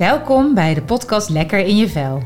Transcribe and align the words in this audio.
Welkom 0.00 0.54
bij 0.54 0.74
de 0.74 0.82
podcast 0.82 1.28
Lekker 1.28 1.58
in 1.58 1.76
je 1.76 1.88
vel. 1.88 2.22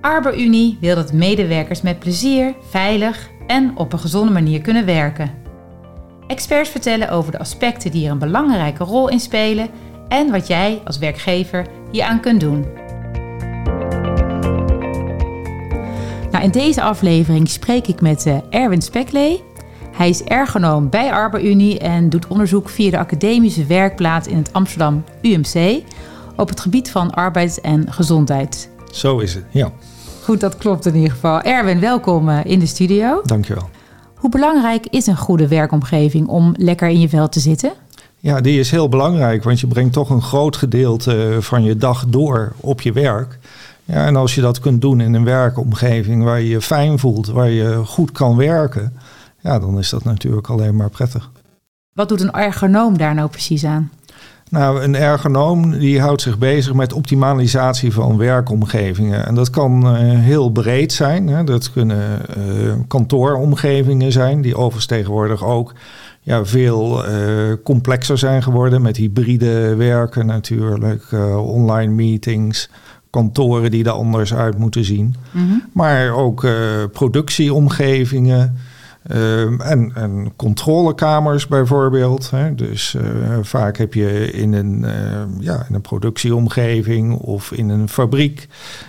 ArborUnie 0.00 0.78
wil 0.80 0.94
dat 0.94 1.12
medewerkers 1.12 1.82
met 1.82 1.98
plezier, 1.98 2.54
veilig 2.68 3.30
en 3.46 3.76
op 3.76 3.92
een 3.92 3.98
gezonde 3.98 4.32
manier 4.32 4.60
kunnen 4.60 4.86
werken. 4.86 5.30
Experts 6.26 6.70
vertellen 6.70 7.10
over 7.10 7.32
de 7.32 7.38
aspecten 7.38 7.90
die 7.90 8.04
er 8.04 8.10
een 8.10 8.18
belangrijke 8.18 8.84
rol 8.84 9.08
in 9.08 9.20
spelen 9.20 9.68
en 10.08 10.30
wat 10.30 10.46
jij 10.46 10.80
als 10.84 10.98
werkgever 10.98 11.66
hieraan 11.90 12.20
kunt 12.20 12.40
doen. 12.40 12.66
Nou, 16.30 16.44
in 16.44 16.50
deze 16.50 16.82
aflevering 16.82 17.48
spreek 17.48 17.86
ik 17.86 18.00
met 18.00 18.26
uh, 18.26 18.36
Erwin 18.50 18.82
Speklee. 18.82 19.42
Hij 19.92 20.08
is 20.08 20.22
ergonoom 20.22 20.90
bij 20.90 21.12
ArborUnie 21.12 21.78
en 21.78 22.08
doet 22.08 22.26
onderzoek 22.26 22.68
via 22.68 22.90
de 22.90 22.98
academische 22.98 23.66
werkplaats 23.66 24.28
in 24.28 24.36
het 24.36 24.52
Amsterdam 24.52 25.04
UMC 25.22 25.82
op 26.38 26.48
het 26.48 26.60
gebied 26.60 26.90
van 26.90 27.10
arbeid 27.10 27.60
en 27.60 27.92
gezondheid. 27.92 28.70
Zo 28.92 29.18
is 29.18 29.34
het, 29.34 29.44
ja. 29.50 29.72
Goed, 30.22 30.40
dat 30.40 30.56
klopt 30.56 30.86
in 30.86 30.94
ieder 30.94 31.10
geval. 31.10 31.40
Erwin, 31.40 31.80
welkom 31.80 32.28
uh, 32.28 32.44
in 32.44 32.58
de 32.58 32.66
studio. 32.66 33.20
Dankjewel. 33.24 33.68
Hoe 34.14 34.30
belangrijk 34.30 34.86
is 34.86 35.06
een 35.06 35.16
goede 35.16 35.48
werkomgeving 35.48 36.28
om 36.28 36.54
lekker 36.56 36.88
in 36.88 37.00
je 37.00 37.08
vel 37.08 37.28
te 37.28 37.40
zitten? 37.40 37.72
Ja, 38.18 38.40
die 38.40 38.58
is 38.58 38.70
heel 38.70 38.88
belangrijk, 38.88 39.44
want 39.44 39.60
je 39.60 39.66
brengt 39.66 39.92
toch 39.92 40.10
een 40.10 40.22
groot 40.22 40.56
gedeelte 40.56 41.36
van 41.40 41.62
je 41.62 41.76
dag 41.76 42.04
door 42.08 42.52
op 42.60 42.80
je 42.80 42.92
werk. 42.92 43.38
Ja, 43.84 44.06
en 44.06 44.16
als 44.16 44.34
je 44.34 44.40
dat 44.40 44.60
kunt 44.60 44.80
doen 44.80 45.00
in 45.00 45.14
een 45.14 45.24
werkomgeving 45.24 46.24
waar 46.24 46.40
je 46.40 46.48
je 46.48 46.60
fijn 46.60 46.98
voelt, 46.98 47.26
waar 47.26 47.50
je 47.50 47.82
goed 47.84 48.12
kan 48.12 48.36
werken, 48.36 48.92
ja, 49.40 49.58
dan 49.58 49.78
is 49.78 49.88
dat 49.88 50.04
natuurlijk 50.04 50.48
alleen 50.48 50.76
maar 50.76 50.90
prettig. 50.90 51.30
Wat 51.92 52.08
doet 52.08 52.20
een 52.20 52.32
ergonoom 52.32 52.98
daar 52.98 53.14
nou 53.14 53.28
precies 53.28 53.64
aan? 53.64 53.90
Nou, 54.50 54.82
een 54.82 54.96
ergonoom 54.96 55.78
die 55.78 56.00
houdt 56.00 56.22
zich 56.22 56.38
bezig 56.38 56.74
met 56.74 56.92
optimalisatie 56.92 57.92
van 57.92 58.16
werkomgevingen. 58.16 59.26
En 59.26 59.34
dat 59.34 59.50
kan 59.50 59.86
uh, 59.86 59.98
heel 60.00 60.50
breed 60.50 60.92
zijn. 60.92 61.28
Hè. 61.28 61.44
Dat 61.44 61.72
kunnen 61.72 62.22
uh, 62.38 62.72
kantooromgevingen 62.88 64.12
zijn, 64.12 64.40
die 64.40 64.56
overigens 64.56 64.86
tegenwoordig 64.86 65.44
ook 65.44 65.74
ja, 66.20 66.44
veel 66.44 67.08
uh, 67.08 67.52
complexer 67.64 68.18
zijn 68.18 68.42
geworden 68.42 68.82
met 68.82 68.96
hybride 68.96 69.74
werken 69.74 70.26
natuurlijk, 70.26 71.12
online 71.36 71.92
meetings 71.92 72.70
kantoren 73.10 73.70
die 73.70 73.84
er 73.84 73.90
anders 73.90 74.34
uit 74.34 74.58
moeten 74.58 74.84
zien. 74.84 75.14
Mm 75.30 75.48
-hmm. 75.48 75.64
Maar 75.72 76.10
ook 76.10 76.46
productieomgevingen 76.92 78.56
uh, 79.08 79.70
en, 79.70 79.92
en, 79.94 80.32
controlekamers 80.36 81.46
bijvoorbeeld. 81.46 82.30
Hè. 82.30 82.54
Dus 82.54 82.94
uh, 82.94 83.02
vaak 83.42 83.76
heb 83.76 83.94
je 83.94 84.30
in 84.30 84.52
een, 84.52 84.84
ja, 85.40 85.66
in 85.68 85.74
een 85.74 85.80
productieomgeving 85.80 87.14
of 87.14 87.52
in 87.52 87.68
een 87.68 87.88
fabriek 87.88 88.48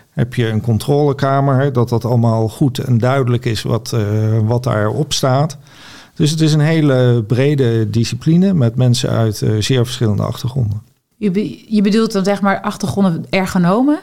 heb 0.09 0.33
je 0.33 0.47
een 0.47 0.61
controlekamer. 0.61 1.73
Dat 1.73 1.89
dat 1.89 2.05
allemaal 2.05 2.47
goed 2.47 2.77
en 2.77 2.97
duidelijk 2.97 3.45
is 3.45 3.61
wat, 3.61 3.95
wat 4.45 4.63
daarop 4.63 5.13
staat. 5.13 5.57
Dus 6.15 6.31
het 6.31 6.41
is 6.41 6.53
een 6.53 6.59
hele 6.59 7.23
brede 7.27 7.89
discipline 7.89 8.53
met 8.53 8.75
mensen 8.75 9.09
uit 9.09 9.43
zeer 9.59 9.85
verschillende 9.85 10.23
achtergronden. 10.23 10.81
Je, 11.15 11.63
je 11.67 11.81
bedoelt 11.81 12.11
dan 12.11 12.23
zeg 12.23 12.41
maar 12.41 12.61
achtergronden 12.61 13.25
ergonomen? 13.29 13.99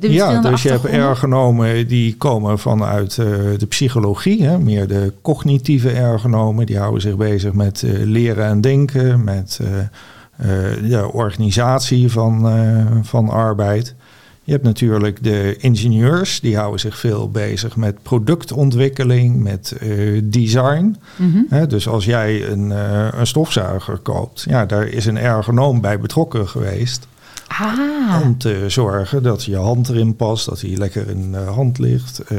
Ja, 0.00 0.40
dus 0.40 0.62
je 0.62 0.70
hebt 0.70 0.84
ergonomen 0.84 1.88
die 1.88 2.16
komen 2.16 2.58
vanuit 2.58 3.16
uh, 3.16 3.26
de 3.58 3.66
psychologie, 3.66 4.44
hè, 4.44 4.58
meer 4.58 4.88
de 4.88 5.12
cognitieve 5.22 5.90
ergonomen. 5.90 6.66
Die 6.66 6.78
houden 6.78 7.00
zich 7.00 7.16
bezig 7.16 7.52
met 7.52 7.82
uh, 7.82 8.04
leren 8.04 8.44
en 8.44 8.60
denken, 8.60 9.24
met 9.24 9.60
uh, 9.62 9.68
de 10.90 11.12
organisatie 11.12 12.10
van, 12.10 12.52
van 13.02 13.28
arbeid. 13.28 13.94
Je 14.44 14.52
hebt 14.52 14.64
natuurlijk 14.64 15.22
de 15.24 15.56
ingenieurs, 15.58 16.40
die 16.40 16.56
houden 16.56 16.80
zich 16.80 16.98
veel 16.98 17.30
bezig 17.30 17.76
met 17.76 18.02
productontwikkeling, 18.02 19.42
met 19.42 19.76
design. 20.24 20.96
Mm 21.16 21.46
-hmm. 21.48 21.68
dus 21.68 21.88
als 21.88 22.04
jij 22.04 22.48
een, 22.48 22.70
een 23.18 23.26
stofzuiger 23.26 23.98
koopt, 23.98 24.44
ja, 24.48 24.66
daar 24.66 24.86
is 24.86 25.06
een 25.06 25.18
ergonoom 25.18 25.80
bij 25.80 26.00
betrokken 26.00 26.48
geweest. 26.48 27.06
Ah. 27.48 28.20
Om 28.22 28.38
te 28.38 28.64
zorgen 28.66 29.22
dat 29.22 29.44
je 29.44 29.56
hand 29.56 29.88
erin 29.88 30.16
past, 30.16 30.48
dat 30.48 30.60
hij 30.60 30.76
lekker 30.76 31.08
in 31.08 31.32
de 31.32 31.38
hand 31.38 31.78
ligt. 31.78 32.22
Uh, 32.32 32.38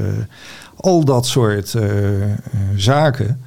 al 0.76 1.06
dat 1.06 1.26
soort 1.28 1.74
uh, 1.74 2.22
uh, 2.22 2.30
zaken. 2.76 3.42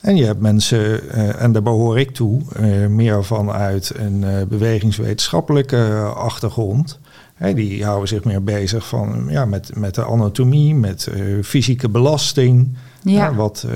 En 0.00 0.16
je 0.16 0.24
hebt 0.24 0.40
mensen, 0.40 1.10
en 1.38 1.52
daar 1.52 1.62
behoor 1.62 1.98
ik 1.98 2.10
toe, 2.10 2.40
meer 2.88 3.24
vanuit 3.24 3.92
een 3.96 4.24
bewegingswetenschappelijke 4.48 6.12
achtergrond. 6.16 6.98
Hey, 7.34 7.54
die 7.54 7.84
houden 7.84 8.08
zich 8.08 8.24
meer 8.24 8.44
bezig 8.44 8.88
van, 8.88 9.26
ja, 9.28 9.44
met, 9.44 9.76
met 9.76 9.94
de 9.94 10.04
anatomie, 10.04 10.74
met 10.74 11.08
fysieke 11.42 11.88
belasting. 11.88 12.76
Ja. 13.02 13.34
wat, 13.34 13.66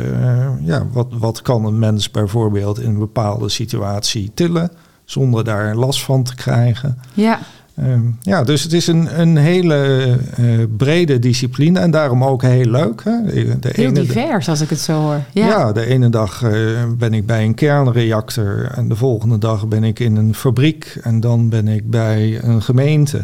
ja, 0.61 0.87
wat, 0.93 1.07
wat 1.11 1.43
kan 1.43 1.65
een 1.65 1.79
mens 1.79 2.11
bijvoorbeeld 2.11 2.81
in 2.81 2.89
een 2.89 2.99
bepaalde 2.99 3.49
situatie 3.49 4.31
tillen? 4.35 4.71
Zonder 5.11 5.45
daar 5.45 5.75
last 5.75 6.05
van 6.05 6.23
te 6.23 6.35
krijgen. 6.35 6.99
Ja. 7.15 7.39
Um, 7.83 8.19
ja, 8.21 8.43
dus 8.43 8.63
het 8.63 8.73
is 8.73 8.87
een, 8.87 9.21
een 9.21 9.37
hele 9.37 10.09
uh, 10.39 10.65
brede 10.77 11.19
discipline 11.19 11.79
en 11.79 11.91
daarom 11.91 12.25
ook 12.25 12.43
heel 12.43 12.65
leuk. 12.65 13.03
Hè? 13.05 13.25
De 13.59 13.69
heel 13.73 13.89
ene 13.89 14.01
divers, 14.01 14.49
als 14.49 14.61
ik 14.61 14.71
het 14.71 14.81
zo 14.81 15.01
hoor. 15.01 15.21
Ja, 15.33 15.47
ja 15.47 15.73
de 15.73 15.87
ene 15.87 16.09
dag 16.09 16.43
uh, 16.43 16.51
ben 16.99 17.15
ik 17.15 17.27
bij 17.27 17.45
een 17.45 17.55
kernreactor 17.55 18.71
en 18.75 18.89
de 18.89 18.97
volgende 18.97 19.39
dag 19.39 19.69
ben 19.69 19.85
ik 19.85 19.99
in 19.99 20.17
een 20.17 20.35
fabriek 20.35 20.99
en 21.03 21.21
dan 21.21 21.49
ben 21.49 21.69
ik 21.69 21.91
bij 21.91 22.43
een 22.43 22.63
gemeente. 22.63 23.23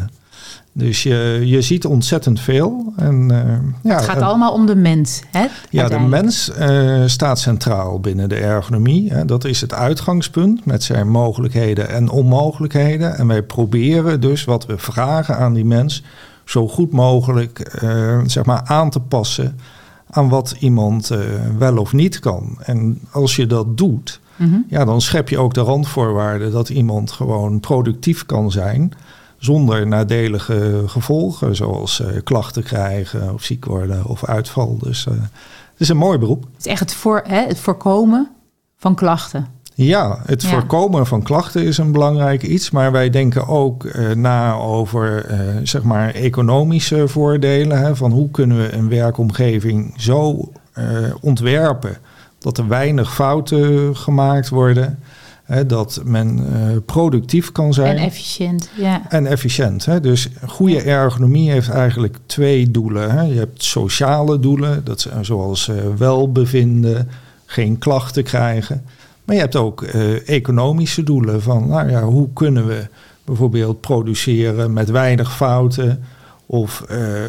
Dus 0.77 1.03
je, 1.03 1.41
je 1.43 1.61
ziet 1.61 1.85
ontzettend 1.85 2.39
veel. 2.39 2.93
En, 2.95 3.31
uh, 3.31 3.91
ja, 3.91 3.95
het 3.95 4.05
gaat 4.05 4.21
allemaal 4.21 4.53
om 4.53 4.65
de 4.65 4.75
mens. 4.75 5.21
Hè, 5.31 5.45
ja, 5.69 5.87
de 5.87 5.99
mens 5.99 6.51
uh, 6.59 7.03
staat 7.05 7.39
centraal 7.39 7.99
binnen 7.99 8.29
de 8.29 8.35
ergonomie. 8.35 9.13
Hè. 9.13 9.25
Dat 9.25 9.45
is 9.45 9.61
het 9.61 9.73
uitgangspunt 9.73 10.65
met 10.65 10.83
zijn 10.83 11.09
mogelijkheden 11.09 11.89
en 11.89 12.09
onmogelijkheden. 12.09 13.17
En 13.17 13.27
wij 13.27 13.43
proberen 13.43 14.21
dus 14.21 14.43
wat 14.43 14.65
we 14.65 14.77
vragen 14.77 15.37
aan 15.37 15.53
die 15.53 15.65
mens 15.65 16.03
zo 16.45 16.67
goed 16.67 16.91
mogelijk 16.91 17.79
uh, 17.83 18.19
zeg 18.25 18.45
maar 18.45 18.61
aan 18.65 18.89
te 18.89 18.99
passen 18.99 19.59
aan 20.09 20.29
wat 20.29 20.55
iemand 20.59 21.11
wel 21.57 21.77
of 21.77 21.93
niet 21.93 22.19
kan. 22.19 22.57
En 22.63 22.99
als 23.11 23.35
je 23.35 23.47
dat 23.47 23.77
doet, 23.77 24.19
mm 24.35 24.49
-hmm. 24.49 24.65
ja, 24.69 24.85
dan 24.85 25.01
schep 25.01 25.29
je 25.29 25.37
ook 25.37 25.53
de 25.53 25.61
randvoorwaarden 25.61 26.51
dat 26.51 26.69
iemand 26.69 27.11
gewoon 27.11 27.59
productief 27.59 28.25
kan 28.25 28.51
zijn 28.51 28.93
zonder 29.45 29.87
nadelige 29.87 30.83
gevolgen, 30.85 31.55
zoals 31.55 31.99
uh, 31.99 32.07
klachten 32.23 32.63
krijgen 32.63 33.33
of 33.33 33.43
ziek 33.43 33.65
worden 33.65 34.05
of 34.05 34.25
uitval. 34.25 34.77
Dus 34.77 35.05
uh, 35.05 35.13
het 35.71 35.79
is 35.79 35.89
een 35.89 35.97
mooi 35.97 36.17
beroep. 36.17 36.43
Het 36.43 36.65
is 36.65 36.71
echt 36.71 36.79
het, 36.79 36.93
voor, 36.93 37.21
hè, 37.27 37.39
het 37.47 37.59
voorkomen 37.59 38.29
van 38.77 38.95
klachten. 38.95 39.47
Ja, 39.73 40.19
het 40.25 40.41
ja. 40.41 40.49
voorkomen 40.49 41.07
van 41.07 41.23
klachten 41.23 41.63
is 41.63 41.77
een 41.77 41.91
belangrijk 41.91 42.43
iets, 42.43 42.71
maar 42.71 42.91
wij 42.91 43.09
denken 43.09 43.47
ook 43.47 43.83
uh, 43.83 44.11
na 44.11 44.53
over 44.53 45.25
zeg 45.63 45.83
maar 45.83 46.13
economische 46.13 47.07
voordelen. 47.07 47.77
Hè, 47.77 47.95
van 47.95 48.11
hoe 48.11 48.31
kunnen 48.31 48.57
we 48.57 48.73
een 48.73 48.89
werkomgeving 48.89 49.93
zo 49.97 50.51
ontwerpen 51.21 51.97
dat 52.39 52.57
er 52.57 52.67
weinig 52.67 53.13
fouten 53.13 53.95
gemaakt 53.95 54.49
worden. 54.49 54.99
Hè, 55.45 55.65
dat 55.65 56.01
men 56.05 56.39
uh, 56.39 56.77
productief 56.85 57.51
kan 57.51 57.73
zijn. 57.73 57.97
En 57.97 58.03
efficiënt, 58.03 58.69
ja. 58.77 59.09
En 59.09 59.25
efficiënt. 59.25 59.85
Hè. 59.85 59.99
Dus 59.99 60.29
goede 60.47 60.81
ergonomie 60.81 61.51
heeft 61.51 61.69
eigenlijk 61.69 62.17
twee 62.25 62.71
doelen. 62.71 63.11
Hè. 63.11 63.21
Je 63.21 63.37
hebt 63.37 63.63
sociale 63.63 64.39
doelen, 64.39 64.83
dat 64.83 65.01
zijn 65.01 65.25
zoals 65.25 65.67
uh, 65.67 65.75
welbevinden, 65.97 67.09
geen 67.45 67.77
klachten 67.77 68.23
krijgen. 68.23 68.83
Maar 69.25 69.35
je 69.35 69.41
hebt 69.41 69.55
ook 69.55 69.81
uh, 69.81 70.29
economische 70.29 71.03
doelen 71.03 71.41
van, 71.41 71.67
nou 71.67 71.89
ja, 71.89 72.03
hoe 72.03 72.29
kunnen 72.33 72.67
we 72.67 72.87
bijvoorbeeld 73.25 73.81
produceren 73.81 74.73
met 74.73 74.89
weinig 74.89 75.35
fouten 75.35 76.03
of 76.45 76.83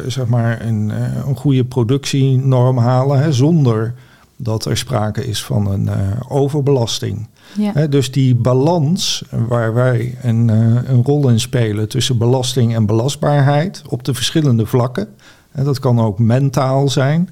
zeg 0.07 0.25
maar 0.25 0.61
een, 0.61 0.91
een 1.27 1.35
goede 1.35 1.65
productienorm 1.65 2.77
halen 2.77 3.19
hè, 3.19 3.31
zonder 3.31 3.93
dat 4.35 4.65
er 4.65 4.77
sprake 4.77 5.27
is 5.27 5.43
van 5.43 5.71
een 5.71 5.89
overbelasting. 6.29 7.27
Ja. 7.53 7.87
dus 7.87 8.11
die 8.11 8.35
balans 8.35 9.23
waar 9.47 9.73
wij 9.73 10.17
een, 10.21 10.47
uh, 10.47 10.89
een 10.89 11.03
rol 11.03 11.29
in 11.29 11.39
spelen 11.39 11.89
tussen 11.89 12.17
belasting 12.17 12.75
en 12.75 12.85
belastbaarheid 12.85 13.81
op 13.89 14.03
de 14.03 14.13
verschillende 14.13 14.65
vlakken. 14.65 15.07
En 15.51 15.63
dat 15.63 15.79
kan 15.79 15.99
ook 15.99 16.19
mentaal 16.19 16.89
zijn. 16.89 17.29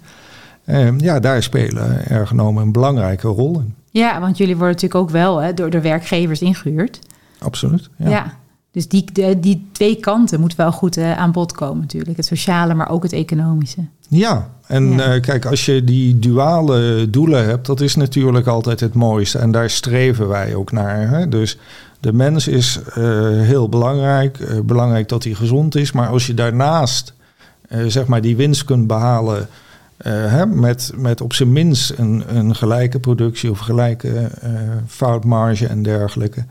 Uh, 0.65 0.99
ja, 0.99 1.19
daar 1.19 1.43
spelen 1.43 2.07
ergonomen 2.07 2.63
een 2.63 2.71
belangrijke 2.71 3.27
rol 3.27 3.59
in. 3.59 3.75
Ja, 3.91 4.19
want 4.19 4.37
jullie 4.37 4.55
worden 4.55 4.73
natuurlijk 4.73 5.01
ook 5.01 5.09
wel 5.09 5.55
door 5.55 5.69
de 5.69 5.81
werkgevers 5.81 6.41
ingehuurd. 6.41 6.99
Absoluut. 7.39 7.89
Ja. 7.97 8.09
ja. 8.09 8.33
Dus 8.71 8.87
die, 8.87 9.05
die 9.39 9.67
twee 9.71 9.95
kanten 9.95 10.39
moeten 10.39 10.57
wel 10.57 10.71
goed 10.71 10.97
uh, 10.97 11.17
aan 11.17 11.31
bod 11.31 11.51
komen 11.51 11.79
natuurlijk. 11.79 12.17
Het 12.17 12.25
sociale, 12.25 12.73
maar 12.73 12.89
ook 12.89 13.03
het 13.03 13.13
economische. 13.13 13.85
Ja, 14.07 14.49
en 14.67 14.91
ja. 14.91 15.15
Uh, 15.15 15.21
kijk, 15.21 15.45
als 15.45 15.65
je 15.65 15.83
die 15.83 16.19
duale 16.19 17.09
doelen 17.09 17.45
hebt, 17.45 17.65
dat 17.65 17.81
is 17.81 17.95
natuurlijk 17.95 18.47
altijd 18.47 18.79
het 18.79 18.93
mooiste. 18.93 19.37
En 19.37 19.51
daar 19.51 19.69
streven 19.69 20.27
wij 20.27 20.55
ook 20.55 20.71
naar. 20.71 21.09
Hè? 21.09 21.29
Dus 21.29 21.57
De 21.99 22.13
mens 22.13 22.47
is 22.47 22.79
eh, 22.93 22.93
heel 23.41 23.69
belangrijk. 23.69 24.39
Uh, 24.39 24.59
belangrijk 24.59 25.09
dat 25.09 25.23
hij 25.23 25.33
gezond 25.33 25.75
is. 25.75 25.91
Maar 25.91 26.07
als 26.07 26.27
je 26.27 26.33
daarnaast 26.33 27.13
zeg 27.87 28.05
maar 28.05 28.21
die 28.21 28.35
winst 28.35 28.63
kunt 28.63 28.87
behalen. 28.87 29.47
Hè, 30.07 30.45
met, 30.45 30.91
met 30.95 31.21
op 31.21 31.33
zijn 31.33 31.51
minst 31.51 31.93
een, 31.97 32.23
een 32.27 32.55
gelijke 32.55 32.99
productie 32.99 33.51
of 33.51 33.59
gelijke 33.59 34.29
foutmarge 34.87 35.67
en 35.67 35.83
dergelijke. 35.83 36.45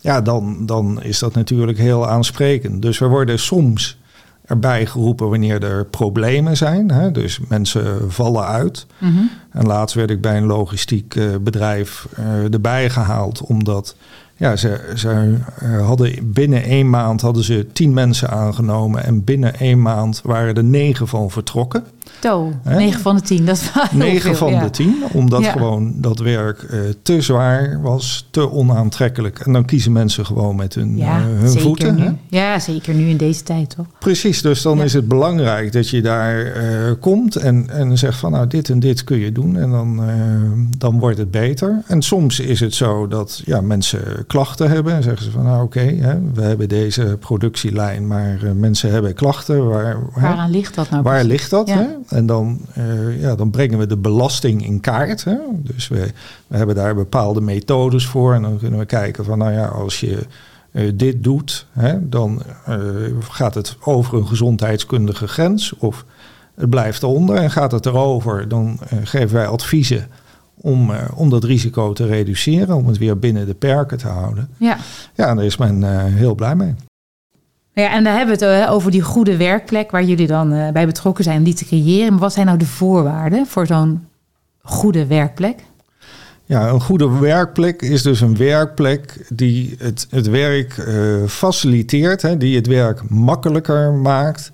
Ja, 0.00 0.20
dan, 0.20 0.66
dan 0.66 1.02
is 1.02 1.18
dat 1.18 1.34
natuurlijk 1.34 1.78
heel 1.78 2.08
aansprekend. 2.08 2.82
Dus 2.82 2.98
we 2.98 3.06
worden 3.06 3.38
soms 3.38 3.98
erbij 4.44 4.86
geroepen 4.86 5.28
wanneer 5.30 5.64
er 5.64 5.84
problemen 5.84 6.56
zijn. 6.56 6.90
Hè? 6.90 7.10
Dus 7.10 7.40
mensen 7.48 8.12
vallen 8.12 8.46
uit. 8.46 8.86
Mhm. 8.98 9.22
En 9.50 9.66
laatst 9.66 9.94
werd 9.94 10.10
ik 10.10 10.20
bij 10.20 10.36
een 10.36 10.46
logistiek 10.46 11.14
uh, 11.14 11.36
bedrijf 11.40 12.08
uh, 12.18 12.52
erbij 12.52 12.90
gehaald, 12.90 13.40
omdat 13.40 13.96
ja, 14.36 14.56
ze, 14.56 14.92
ze 14.94 15.36
uh, 15.62 15.86
hadden 15.86 16.32
binnen 16.32 16.62
één 16.62 16.90
maand 16.90 17.20
hadden 17.20 17.44
ze 17.44 17.66
tien 17.72 17.92
mensen 17.92 18.30
aangenomen 18.30 19.04
en 19.04 19.24
binnen 19.24 19.58
één 19.58 19.82
maand 19.82 20.20
waren 20.24 20.54
er 20.54 20.64
negen 20.64 21.08
van 21.08 21.30
vertrokken. 21.30 21.84
Zo, 22.20 22.52
9 22.64 23.00
van 23.00 23.16
de 23.16 23.22
10, 23.22 23.46
dat 23.46 23.56
is 23.56 23.72
wel 23.74 23.84
9 23.92 24.36
van 24.36 24.52
ja. 24.52 24.62
de 24.62 24.70
10, 24.70 24.94
omdat 25.12 25.42
ja. 25.42 25.52
gewoon 25.52 25.92
dat 25.96 26.18
werk 26.18 26.62
uh, 26.62 26.80
te 27.02 27.20
zwaar 27.20 27.82
was, 27.82 28.28
te 28.30 28.50
onaantrekkelijk. 28.50 29.38
En 29.38 29.52
dan 29.52 29.64
kiezen 29.64 29.92
mensen 29.92 30.26
gewoon 30.26 30.56
met 30.56 30.74
hun, 30.74 30.96
ja, 30.96 31.18
uh, 31.18 31.24
hun 31.24 31.60
voeten. 31.60 31.98
Hè? 31.98 32.10
Ja, 32.28 32.58
zeker 32.58 32.94
nu 32.94 33.08
in 33.08 33.16
deze 33.16 33.42
tijd, 33.42 33.74
toch? 33.76 33.86
Precies, 33.98 34.42
dus 34.42 34.62
dan 34.62 34.82
is 34.82 34.92
het 34.92 35.08
belangrijk 35.08 35.72
dat 35.72 35.88
je 35.88 36.02
daar 36.02 36.62
uh, 36.62 36.92
komt 37.00 37.36
en, 37.36 37.70
en 37.70 37.98
zegt 37.98 38.18
van 38.18 38.30
nou 38.30 38.46
dit 38.46 38.68
en 38.68 38.80
dit 38.80 39.04
kun 39.04 39.18
je 39.18 39.32
doen 39.32 39.56
en 39.56 39.70
dan, 39.70 40.00
dan 40.78 40.98
wordt 40.98 41.18
het 41.18 41.30
beter. 41.30 41.82
En 41.86 42.02
soms 42.02 42.40
is 42.40 42.60
het 42.60 42.74
zo 42.74 43.08
dat 43.08 43.42
ja, 43.44 43.60
mensen 43.60 44.24
klachten 44.26 44.70
hebben 44.70 44.94
en 44.94 45.02
zeggen 45.02 45.24
ze 45.24 45.30
van 45.30 45.44
nou 45.44 45.62
oké, 45.64 45.78
okay, 45.78 46.20
we 46.34 46.42
hebben 46.42 46.68
deze 46.68 47.16
productielijn, 47.20 48.06
maar 48.06 48.38
mensen 48.54 48.90
hebben 48.90 49.14
klachten. 49.14 49.68
Waar, 49.68 49.96
Waaraan 50.14 50.50
ligt 50.50 50.74
dat 50.74 50.90
nou? 50.90 51.02
Waar 51.02 51.12
precies? 51.12 51.30
ligt 51.30 51.50
dat? 51.50 51.68
Hè? 51.68 51.86
En 52.08 52.26
dan, 52.26 52.60
uh, 52.78 53.20
ja, 53.20 53.34
dan 53.34 53.50
brengen 53.50 53.78
we 53.78 53.86
de 53.86 53.96
belasting 53.96 54.66
in 54.66 54.80
kaart. 54.80 55.24
Hè? 55.24 55.36
Dus 55.58 55.88
we, 55.88 56.10
we 56.46 56.56
hebben 56.56 56.74
daar 56.74 56.94
bepaalde 56.94 57.40
methodes 57.40 58.06
voor. 58.06 58.34
En 58.34 58.42
dan 58.42 58.58
kunnen 58.58 58.78
we 58.78 58.86
kijken 58.86 59.24
van, 59.24 59.38
nou 59.38 59.52
ja, 59.52 59.66
als 59.66 60.00
je 60.00 60.26
uh, 60.72 60.92
dit 60.94 61.24
doet, 61.24 61.66
hè, 61.72 62.08
dan 62.08 62.42
uh, 62.68 62.76
gaat 63.28 63.54
het 63.54 63.76
over 63.80 64.18
een 64.18 64.26
gezondheidskundige 64.26 65.28
grens. 65.28 65.74
Of 65.78 66.04
het 66.54 66.70
blijft 66.70 67.02
eronder. 67.02 67.36
En 67.36 67.50
gaat 67.50 67.72
het 67.72 67.86
erover, 67.86 68.48
dan 68.48 68.78
geven 69.02 69.36
wij 69.36 69.46
adviezen 69.46 70.08
om, 70.54 70.90
om 71.14 71.30
dat 71.30 71.44
risico 71.44 71.92
te 71.92 72.06
reduceren. 72.06 72.76
Om 72.76 72.86
het 72.86 72.98
weer 72.98 73.18
binnen 73.18 73.46
de 73.46 73.54
perken 73.54 73.98
te 73.98 74.08
houden. 74.08 74.48
Ja, 74.56 74.76
ja 75.14 75.34
daar 75.34 75.44
is 75.44 75.56
men 75.56 75.82
heel 76.12 76.34
blij 76.34 76.56
mee. 76.56 76.74
Ja, 77.74 77.90
en 77.90 78.04
daar 78.04 78.16
hebben 78.16 78.38
we 78.38 78.44
het 78.44 78.68
over 78.68 78.90
die 78.90 79.02
goede 79.02 79.36
werkplek 79.36 79.90
waar 79.90 80.04
jullie 80.04 80.26
dan 80.26 80.52
uh, 80.52 80.68
bij 80.68 80.86
betrokken 80.86 81.24
zijn 81.24 81.38
om 81.38 81.44
die 81.44 81.54
te 81.54 81.64
creëren. 81.64 82.10
Maar 82.10 82.20
wat 82.20 82.32
zijn 82.32 82.46
nou 82.46 82.58
de 82.58 82.66
voorwaarden 82.66 83.46
voor 83.46 83.66
zo'n 83.66 84.06
goede 84.62 85.06
werkplek? 85.06 85.58
Ja, 86.46 86.68
een 86.68 86.80
goede 86.80 87.18
werkplek 87.18 87.82
is 87.82 88.02
dus 88.02 88.20
een 88.20 88.36
werkplek 88.36 89.26
die 89.28 89.74
het, 89.78 90.06
het 90.10 90.26
werk 90.26 90.76
uh, 90.76 91.26
faciliteert, 91.26 92.22
hè, 92.22 92.36
die 92.36 92.56
het 92.56 92.66
werk 92.66 93.10
makkelijker 93.10 93.92
maakt, 93.92 94.50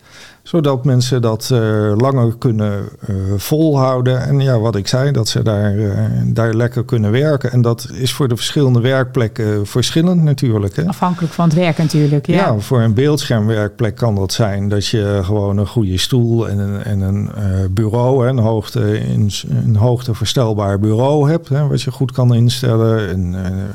zodat 0.50 0.84
mensen 0.84 1.22
dat 1.22 1.50
uh, 1.52 1.92
langer 1.96 2.36
kunnen 2.38 2.84
uh, 3.08 3.16
volhouden. 3.36 4.22
En 4.22 4.40
ja, 4.40 4.58
wat 4.58 4.76
ik 4.76 4.88
zei, 4.88 5.12
dat 5.12 5.28
ze 5.28 5.42
daar, 5.42 5.74
uh, 5.74 5.98
daar 6.24 6.54
lekker 6.54 6.84
kunnen 6.84 7.10
werken. 7.10 7.52
En 7.52 7.62
dat 7.62 7.88
is 7.92 8.12
voor 8.12 8.28
de 8.28 8.36
verschillende 8.36 8.80
werkplekken 8.80 9.66
verschillend 9.66 10.22
natuurlijk. 10.22 10.76
Hè? 10.76 10.86
Afhankelijk 10.86 11.32
van 11.32 11.44
het 11.44 11.54
werk 11.54 11.78
natuurlijk. 11.78 12.26
Ja. 12.26 12.34
ja, 12.34 12.58
voor 12.58 12.80
een 12.80 12.94
beeldschermwerkplek 12.94 13.96
kan 13.96 14.14
dat 14.14 14.32
zijn 14.32 14.68
dat 14.68 14.86
je 14.86 15.20
gewoon 15.22 15.58
een 15.58 15.66
goede 15.66 15.98
stoel 15.98 16.48
en 16.48 16.58
een, 16.58 16.82
en 16.82 17.00
een 17.00 17.30
bureau, 17.70 18.24
hè, 18.24 18.28
een, 18.28 18.38
hoogte, 18.38 19.00
in, 19.00 19.30
een 19.64 19.76
hoogte 19.76 20.14
verstelbaar 20.14 20.78
bureau 20.78 21.30
hebt, 21.30 21.48
hè, 21.48 21.66
wat 21.66 21.82
je 21.82 21.90
goed 21.90 22.12
kan 22.12 22.34
instellen. 22.34 23.10
Een, 23.10 23.32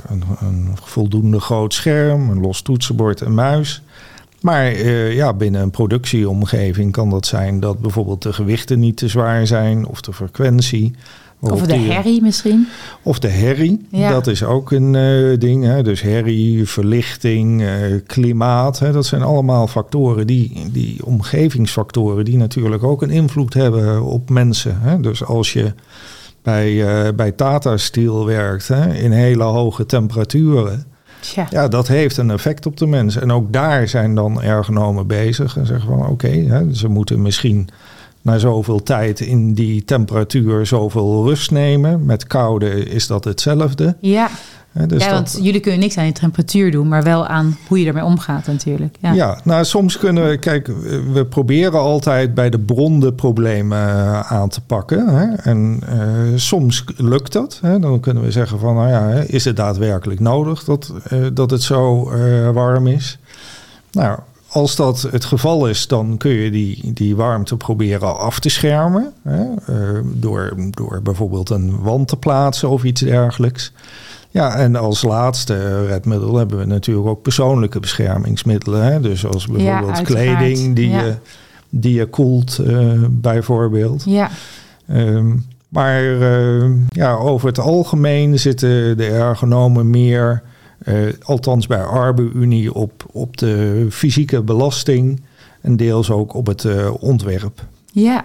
een, 0.07 0.23
een 0.39 0.77
voldoende 0.83 1.39
groot 1.39 1.73
scherm, 1.73 2.29
een 2.29 2.41
los 2.41 2.61
toetsenbord 2.61 3.21
en 3.21 3.33
muis. 3.33 3.81
Maar 4.45 4.73
uh, 4.73 5.13
ja, 5.13 5.33
binnen 5.33 5.61
een 5.61 5.71
productieomgeving 5.71 6.91
kan 6.91 7.09
dat 7.09 7.25
zijn 7.25 7.59
dat 7.59 7.79
bijvoorbeeld 7.79 8.21
de 8.21 8.33
gewichten 8.33 8.79
niet 8.79 8.97
te 8.97 9.07
zwaar 9.07 9.47
zijn 9.47 9.87
of 9.87 10.01
de 10.01 10.13
frequentie. 10.13 10.93
Of 11.39 11.61
de 11.61 11.75
herrie 11.75 12.21
misschien. 12.21 12.67
Of 13.01 13.19
de 13.19 13.27
herrie, 13.27 13.85
ja. 13.89 14.09
dat 14.09 14.27
is 14.27 14.43
ook 14.43 14.71
een 14.71 14.93
uh, 14.93 15.39
ding. 15.39 15.63
Hè? 15.63 15.83
Dus 15.83 16.01
herrie, 16.01 16.67
verlichting, 16.67 17.61
uh, 17.61 17.69
klimaat. 18.05 18.79
Hè? 18.79 18.91
Dat 18.91 19.05
zijn 19.05 19.21
allemaal 19.21 19.67
factoren, 19.67 20.27
die, 20.27 20.71
die 20.71 21.05
omgevingsfactoren, 21.05 22.25
die 22.25 22.37
natuurlijk 22.37 22.83
ook 22.83 23.01
een 23.01 23.09
invloed 23.09 23.53
hebben 23.53 24.03
op 24.03 24.29
mensen. 24.29 24.77
Hè? 24.81 24.99
Dus 24.99 25.23
als 25.23 25.53
je 25.53 25.73
bij, 26.41 26.71
uh, 26.71 27.13
bij 27.15 27.31
Tata 27.31 27.77
Steel 27.77 28.25
werkt 28.25 28.67
hè? 28.67 28.93
in 28.93 29.11
hele 29.11 29.43
hoge 29.43 29.85
temperaturen 29.85 30.85
Ja. 31.19 31.47
ja, 31.49 31.67
dat 31.67 31.87
heeft 31.87 32.17
een 32.17 32.31
effect 32.31 32.65
op 32.65 32.77
de 32.77 32.87
mens. 32.87 33.15
En 33.15 33.31
ook 33.31 33.53
daar 33.53 33.87
zijn 33.87 34.15
dan 34.15 34.41
ergonomen 34.41 35.07
bezig 35.07 35.57
en 35.57 35.65
zeggen 35.65 35.87
van 35.87 35.99
oké, 35.99 36.11
okay, 36.11 36.73
ze 36.73 36.87
moeten 36.87 37.21
misschien 37.21 37.69
na 38.21 38.37
zoveel 38.37 38.83
tijd 38.83 39.19
in 39.19 39.53
die 39.53 39.83
temperatuur 39.83 40.65
zoveel 40.65 41.25
rust 41.27 41.51
nemen. 41.51 42.05
Met 42.05 42.27
koude 42.27 42.85
is 42.85 43.07
dat 43.07 43.23
hetzelfde. 43.23 43.95
Ja. 43.99 44.29
Dus 44.87 45.03
ja, 45.03 45.11
want 45.11 45.33
dat- 45.33 45.43
jullie 45.43 45.59
kunnen 45.59 45.79
niks 45.79 45.97
aan 45.97 46.03
die 46.03 46.13
temperatuur 46.13 46.71
doen, 46.71 46.87
maar 46.87 47.03
wel 47.03 47.27
aan 47.27 47.57
hoe 47.67 47.79
je 47.79 47.87
ermee 47.87 48.03
omgaat 48.03 48.45
natuurlijk. 48.47 48.95
Ja. 48.99 49.13
Ja, 49.13 49.39
nou 49.43 49.65
soms 49.65 49.97
kunnen 49.97 50.29
we, 50.29 50.37
kijk, 50.37 50.67
we 51.13 51.25
proberen 51.29 51.79
altijd 51.79 52.33
bij 52.33 52.49
de 52.49 52.59
bron 52.59 52.99
de 52.99 53.13
problemen 53.13 53.77
eh, 53.77 54.31
aan 54.31 54.49
te 54.49 54.61
pakken. 54.61 55.07
Hè? 55.07 55.33
En 55.33 55.79
eh, 55.87 55.97
soms 56.35 56.83
lukt 56.97 57.33
dat. 57.33 57.59
Hè? 57.61 57.79
Dan 57.79 57.99
kunnen 57.99 58.23
we 58.23 58.31
zeggen 58.31 58.59
van, 58.59 58.75
nou 58.75 58.89
ja, 58.89 59.07
is 59.27 59.45
het 59.45 59.55
daadwerkelijk 59.55 60.19
nodig 60.19 60.63
dat, 60.63 60.93
eh, 61.09 61.19
dat 61.33 61.51
het 61.51 61.63
zo 61.63 62.09
warm 62.53 62.87
is? 62.87 63.17
Nou, 63.91 64.19
als 64.47 64.75
dat 64.75 65.07
het 65.11 65.25
geval 65.25 65.67
is, 65.67 65.87
dan 65.87 66.17
kun 66.17 66.31
je 66.31 66.51
die, 66.51 66.93
die 66.93 67.15
warmte 67.15 67.57
proberen 67.57 68.17
af 68.19 68.39
te 68.39 68.49
schermen. 68.49 69.13
Hè? 69.23 69.43
door, 70.03 70.53
door 70.69 71.01
bijvoorbeeld 71.01 71.49
een 71.49 71.81
wand 71.81 72.07
te 72.07 72.17
plaatsen 72.17 72.69
of 72.69 72.83
iets 72.83 73.01
dergelijks. 73.01 73.71
Ja, 74.35 74.55
en 74.55 74.75
als 74.75 75.01
laatste 75.01 75.85
redmiddel 75.85 76.35
hebben 76.35 76.57
we 76.57 76.65
natuurlijk 76.65 77.07
ook 77.07 77.21
persoonlijke 77.21 77.79
beschermingsmiddelen. 77.79 78.83
Hè? 78.83 78.99
Dus 78.99 79.25
als 79.25 79.47
bijvoorbeeld 79.47 80.01
kleding 80.01 80.75
die, 80.75 80.89
Ja. 80.89 81.03
je, 81.03 81.15
die 81.69 81.93
je 81.93 82.05
koelt, 82.05 82.57
eh, 82.57 82.91
bijvoorbeeld. 83.09 84.03
Ja. 84.05 84.29
Ehm, 84.87 85.35
maar 85.69 86.21
eh, 86.21 86.71
ja, 86.89 87.13
over 87.13 87.47
het 87.47 87.59
algemeen 87.59 88.39
zitten 88.39 88.97
de 88.97 89.05
ergonomen 89.05 89.89
meer, 89.89 90.43
eh, 90.77 90.95
althans 91.21 91.67
bij 91.67 91.83
Arbe-Unie, 91.83 92.73
op, 92.73 93.05
op 93.11 93.37
de 93.37 93.87
fysieke 93.89 94.41
belasting 94.41 95.21
en 95.61 95.77
deels 95.77 96.11
ook 96.11 96.33
op 96.33 96.45
het 96.45 96.65
eh, 96.65 96.93
ontwerp. 96.99 97.65
Ja, 97.91 98.23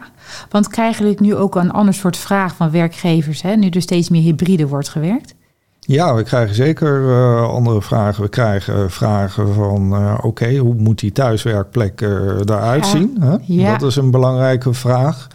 want 0.49 0.69
krijgen 0.69 1.05
jullie 1.05 1.23
nu 1.23 1.35
ook 1.35 1.55
een 1.55 1.71
ander 1.71 1.95
soort 1.95 2.17
vraag 2.17 2.57
van 2.57 2.71
werkgevers, 2.71 3.43
hè? 3.43 3.55
nu 3.55 3.69
er 3.69 3.83
steeds 3.83 4.09
meer 4.09 4.23
hybride 4.23 4.67
wordt 4.67 4.89
gewerkt? 4.89 5.35
Ja, 5.81 6.15
we 6.15 6.23
krijgen 6.23 6.55
zeker 6.55 7.11
eh, 7.11 7.49
andere 7.49 7.83
vragen. 7.83 8.23
We 8.23 8.29
krijgen 8.29 8.91
vragen 8.91 9.55
van, 9.55 9.95
eh, 9.95 10.19
oké, 10.23 10.57
hoe 10.57 10.75
moet 10.75 10.99
die 10.99 11.13
thuiswerkplek 11.13 12.01
eh, 12.01 12.11
eruit 12.39 12.85
Ja, 12.85 12.91
zien? 12.91 13.17
Hè? 13.21 13.37
ja. 13.43 13.77
Dat 13.77 13.91
is 13.91 13.97
een 13.97 14.11
belangrijke 14.11 14.73
vraag. 14.75 15.29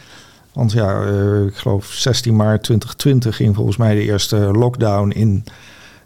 Want 0.53 0.71
ja, 0.71 1.01
eh, 1.01 1.45
ik 1.45 1.55
geloof 1.55 1.85
16 1.85 2.35
maart 2.35 2.63
2020 2.63 3.35
ging 3.35 3.55
volgens 3.55 3.77
mij 3.77 3.95
de 3.95 4.01
eerste 4.01 4.35
lockdown 4.37 5.09
in. 5.09 5.43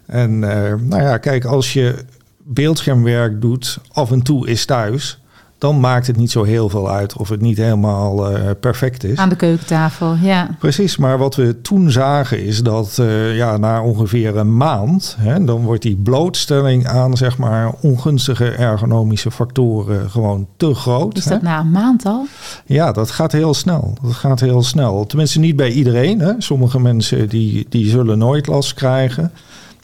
En 0.06 0.44
eh, 0.44 0.74
nou 0.80 1.02
ja, 1.02 1.18
kijk, 1.18 1.44
als 1.44 1.72
je 1.72 1.94
beeldschermwerk 2.38 3.40
doet, 3.40 3.78
af 3.92 4.10
en 4.10 4.22
toe 4.22 4.48
is 4.48 4.64
thuis... 4.64 5.19
dan 5.60 5.80
maakt 5.80 6.06
het 6.06 6.16
niet 6.16 6.30
zo 6.30 6.42
heel 6.42 6.68
veel 6.68 6.90
uit 6.90 7.16
of 7.16 7.28
het 7.28 7.40
niet 7.40 7.56
helemaal 7.56 8.30
eh, 8.30 8.50
perfect 8.60 9.04
is. 9.04 9.18
Aan 9.18 9.28
de 9.28 9.36
keukentafel, 9.36 10.16
ja. 10.22 10.48
Precies, 10.58 10.96
maar 10.96 11.18
wat 11.18 11.34
we 11.34 11.60
toen 11.60 11.90
zagen 11.90 12.44
is 12.44 12.62
dat 12.62 12.98
eh, 12.98 13.36
ja, 13.36 13.56
na 13.56 13.82
ongeveer 13.82 14.36
een 14.36 14.56
maand, 14.56 15.16
hè, 15.18 15.44
dan 15.44 15.62
wordt 15.62 15.82
die 15.82 15.96
blootstelling 15.96 16.86
aan 16.86 17.16
zeg 17.16 17.38
maar 17.38 17.72
ongunstige 17.80 18.50
ergonomische 18.50 19.30
factoren 19.30 20.10
gewoon 20.10 20.46
te 20.56 20.74
groot. 20.74 21.16
Is 21.16 21.24
hè. 21.24 21.30
dat 21.30 21.42
na 21.42 21.60
een 21.60 21.70
maand 21.70 22.06
al? 22.06 22.26
Ja, 22.66 22.92
dat 22.92 23.10
gaat 23.10 23.32
heel 23.32 23.54
snel. 23.54 23.94
Dat 24.02 24.12
gaat 24.12 24.40
heel 24.40 24.62
snel. 24.62 25.06
Tenminste 25.06 25.38
niet 25.38 25.56
bij 25.56 25.70
iedereen. 25.70 26.20
Hè. 26.20 26.32
Sommige 26.38 26.80
mensen 26.80 27.28
die, 27.28 27.66
die 27.68 27.90
zullen 27.90 28.18
nooit 28.18 28.46
last 28.46 28.74
krijgen. 28.74 29.32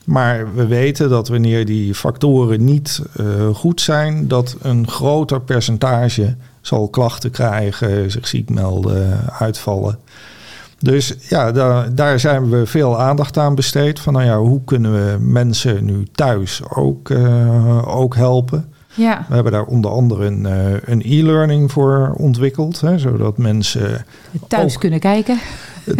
Maar 0.06 0.54
we 0.54 0.66
weten 0.66 1.08
dat 1.08 1.28
wanneer 1.28 1.64
die 1.64 1.94
factoren 1.94 2.64
niet 2.64 3.02
eh, 3.16 3.48
goed 3.54 3.80
zijn, 3.80 4.28
dat 4.28 4.56
een 4.62 4.88
groter 4.88 5.40
percentage 5.40 6.36
zal 6.60 6.88
klachten 6.88 7.30
krijgen, 7.30 8.10
zich 8.10 8.28
ziek 8.28 8.50
melden, 8.50 9.20
uitvallen. 9.38 9.98
Dus 10.78 11.14
ja, 11.28 11.52
daar, 11.52 11.94
daar 11.94 12.20
zijn 12.20 12.50
we 12.50 12.66
veel 12.66 13.00
aandacht 13.00 13.38
aan 13.38 13.54
besteed. 13.54 14.00
Van 14.00 14.12
nou 14.12 14.24
ja, 14.24 14.38
hoe 14.38 14.64
kunnen 14.64 14.92
we 14.92 15.18
mensen 15.20 15.84
nu 15.84 16.06
thuis 16.12 16.62
ook, 16.68 17.08
uh, 17.08 17.98
ook 17.98 18.14
helpen? 18.14 18.72
Ja. 18.94 19.24
We 19.28 19.34
hebben 19.34 19.52
daar 19.52 19.64
onder 19.64 19.90
andere 19.90 20.26
een, 20.26 20.44
een 20.84 21.02
e-learning 21.04 21.72
voor 21.72 22.14
ontwikkeld, 22.16 22.80
hè, 22.80 22.98
zodat 22.98 23.38
mensen 23.38 24.06
thuis 24.48 24.74
ook, 24.74 24.80
kunnen 24.80 25.00
kijken 25.00 25.38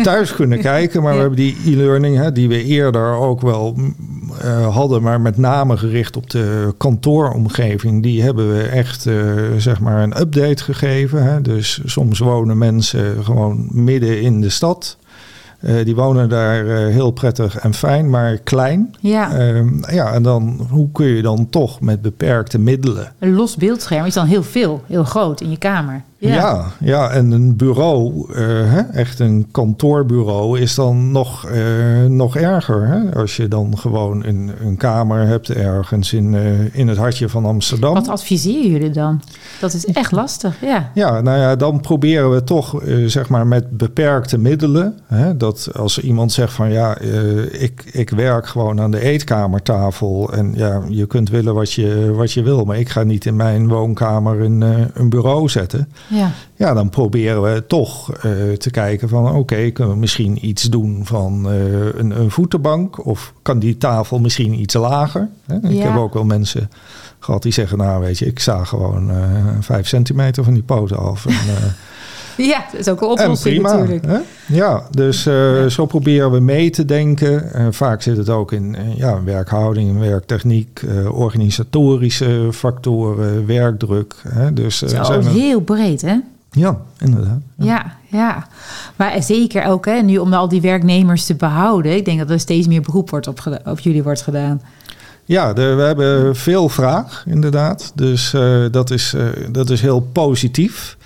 thuis 0.02 0.34
kunnen 0.34 0.60
kijken. 0.60 1.02
Maar 1.02 1.14
we 1.14 1.20
hebben 1.20 1.38
die 1.38 1.56
e-learning, 1.66 2.28
die 2.28 2.48
we 2.48 2.64
eerder 2.64 3.14
ook 3.14 3.40
wel 3.40 3.76
uh, 4.44 4.74
hadden, 4.74 5.02
maar 5.02 5.20
met 5.20 5.36
name 5.36 5.76
gericht 5.76 6.16
op 6.16 6.30
de 6.30 6.74
kantooromgeving, 6.76 8.02
die 8.02 8.22
hebben 8.22 8.56
we 8.56 8.62
echt 8.62 9.06
uh, 9.06 9.32
zeg 9.56 9.80
maar 9.80 10.02
een 10.02 10.20
update 10.20 10.62
gegeven. 10.62 11.22
Hè. 11.22 11.40
Dus 11.40 11.80
soms 11.84 12.18
wonen 12.18 12.58
mensen 12.58 13.24
gewoon 13.24 13.68
midden 13.70 14.20
in 14.20 14.40
de 14.40 14.50
stad. 14.50 14.96
Uh, 15.60 15.84
die 15.84 15.94
wonen 15.94 16.28
daar 16.28 16.64
uh, 16.64 16.76
heel 16.76 17.10
prettig 17.10 17.58
en 17.58 17.74
fijn, 17.74 18.10
maar 18.10 18.38
klein. 18.38 18.94
Ja. 19.00 19.38
Uh, 19.38 19.64
ja, 19.90 20.12
en 20.12 20.22
dan 20.22 20.66
hoe 20.70 20.88
kun 20.92 21.06
je 21.06 21.22
dan 21.22 21.48
toch 21.50 21.80
met 21.80 22.02
beperkte 22.02 22.58
middelen. 22.58 23.12
Een 23.18 23.34
los 23.34 23.56
beeldscherm 23.56 24.06
is 24.06 24.14
dan 24.14 24.26
heel 24.26 24.42
veel, 24.42 24.82
heel 24.86 25.04
groot 25.04 25.40
in 25.40 25.50
je 25.50 25.58
kamer. 25.58 26.02
Ja, 26.18 26.34
ja, 26.34 26.64
ja 26.80 27.10
en 27.10 27.30
een 27.30 27.56
bureau, 27.56 28.34
hè, 28.42 28.80
echt 28.80 29.18
een 29.18 29.48
kantoorbureau, 29.50 30.60
is 30.60 30.74
dan 30.74 31.12
nog, 31.12 31.48
nog 32.08 32.36
erger. 32.36 32.86
Hè? 32.86 33.14
Als 33.20 33.36
je 33.36 33.48
dan 33.48 33.78
gewoon 33.78 34.24
een, 34.24 34.50
een 34.60 34.76
kamer 34.76 35.26
hebt 35.26 35.48
ergens 35.48 36.12
in, 36.12 36.34
in 36.72 36.88
het 36.88 36.98
hartje 36.98 37.28
van 37.28 37.44
Amsterdam. 37.44 37.94
Wat 37.94 38.08
adviseren 38.08 38.70
jullie 38.70 38.90
dan? 38.90 39.22
Dat 39.60 39.74
is 39.74 39.86
echt 39.86 40.12
lastig, 40.12 40.60
ja. 40.60 40.90
Ja, 40.94 41.20
nou 41.20 41.38
ja, 41.38 41.56
dan 41.56 41.80
proberen 41.80 42.30
we 42.30 42.44
toch 42.44 42.82
zeg 43.06 43.28
maar 43.28 43.46
met 43.46 43.76
beperkte 43.76 44.38
middelen. 44.38 44.98
Hè, 45.06 45.36
dat 45.36 45.68
als 45.76 45.98
iemand 45.98 46.32
zegt 46.32 46.52
van 46.52 46.70
ja, 46.70 46.98
ik, 47.50 47.84
ik 47.92 48.10
werk 48.10 48.46
gewoon 48.46 48.80
aan 48.80 48.90
de 48.90 49.00
eetkamertafel. 49.00 50.32
En 50.32 50.52
ja, 50.54 50.82
je 50.88 51.06
kunt 51.06 51.30
willen 51.30 51.54
wat 51.54 51.72
je, 51.72 52.12
wat 52.14 52.32
je 52.32 52.42
wil, 52.42 52.64
maar 52.64 52.78
ik 52.78 52.88
ga 52.88 53.02
niet 53.02 53.26
in 53.26 53.36
mijn 53.36 53.68
woonkamer 53.68 54.40
een, 54.40 54.60
een 54.94 55.08
bureau 55.08 55.48
zetten. 55.48 55.88
Ja. 56.08 56.30
ja, 56.56 56.74
dan 56.74 56.88
proberen 56.90 57.42
we 57.42 57.64
toch 57.66 58.10
uh, 58.24 58.52
te 58.52 58.70
kijken 58.70 59.08
van 59.08 59.26
oké, 59.28 59.36
okay, 59.36 59.70
kunnen 59.72 59.92
we 59.94 59.98
misschien 60.00 60.46
iets 60.46 60.62
doen 60.62 61.00
van 61.04 61.44
een, 61.44 62.20
een 62.20 62.30
voetenbank? 62.30 63.06
Of 63.06 63.32
kan 63.42 63.58
die 63.58 63.76
tafel 63.76 64.18
misschien 64.18 64.60
iets 64.60 64.74
lager? 64.74 65.28
Hè? 65.46 65.56
Ik 65.56 65.72
Ja. 65.72 65.88
heb 65.90 65.96
ook 65.96 66.14
wel 66.14 66.24
mensen 66.24 66.70
gehad 67.18 67.42
die 67.42 67.52
zeggen, 67.52 67.78
nou 67.78 68.00
weet 68.00 68.18
je, 68.18 68.26
ik 68.26 68.40
zaag 68.40 68.68
gewoon 68.68 69.10
vijf 69.60 69.88
centimeter 69.88 70.44
van 70.44 70.54
die 70.54 70.62
poten 70.62 70.98
af. 70.98 71.26
En, 71.26 71.34
Ja, 72.52 72.64
dat 72.70 72.80
is 72.80 72.88
ook 72.88 73.00
een 73.00 73.08
oplossing 73.08 73.62
natuurlijk. 73.62 74.04
Hè? 74.06 74.18
Ja, 74.46 74.82
dus 74.90 75.26
uh, 75.26 75.62
ja. 75.62 75.68
zo 75.68 75.86
proberen 75.86 76.30
we 76.30 76.40
mee 76.40 76.70
te 76.70 76.84
denken. 76.84 77.50
Uh, 77.54 77.66
vaak 77.70 78.02
zit 78.02 78.16
het 78.16 78.30
ook 78.30 78.52
in 78.52 78.76
ja, 78.96 79.22
werkhouding, 79.24 79.98
werktechniek, 79.98 80.82
organisatorische 81.10 82.48
factoren, 82.52 83.46
werkdruk. 83.46 84.14
Hè? 84.28 84.52
Dus, 84.52 84.80
het 84.80 84.92
is 84.92 84.98
al 84.98 85.20
heel 85.20 85.60
breed, 85.60 86.00
hè? 86.00 86.16
Ja, 86.50 86.78
inderdaad. 86.98 87.40
Ja. 87.56 87.64
ja, 87.64 87.96
ja. 88.18 88.46
Maar 88.96 89.22
zeker 89.22 89.64
ook 89.64 89.84
hè, 89.84 90.00
nu 90.00 90.18
om 90.18 90.32
al 90.32 90.48
die 90.48 90.60
werknemers 90.60 91.24
te 91.24 91.34
behouden. 91.34 91.96
Ik 91.96 92.04
denk 92.04 92.18
dat 92.18 92.30
er 92.30 92.40
steeds 92.40 92.66
meer 92.66 92.80
beroep 92.80 93.10
wordt 93.10 93.26
op, 93.26 93.60
op 93.64 93.78
jullie 93.78 94.02
wordt 94.02 94.22
gedaan. 94.22 94.60
Ja, 95.24 95.52
de, 95.52 95.74
we 95.74 95.82
hebben 95.82 96.36
veel 96.36 96.68
vraag, 96.68 97.24
inderdaad. 97.26 97.92
Dus 97.94 98.34
dat, 98.70 98.90
is, 98.90 99.14
dat 99.50 99.70
is 99.70 99.80
heel 99.80 100.00
positief. 100.00 100.96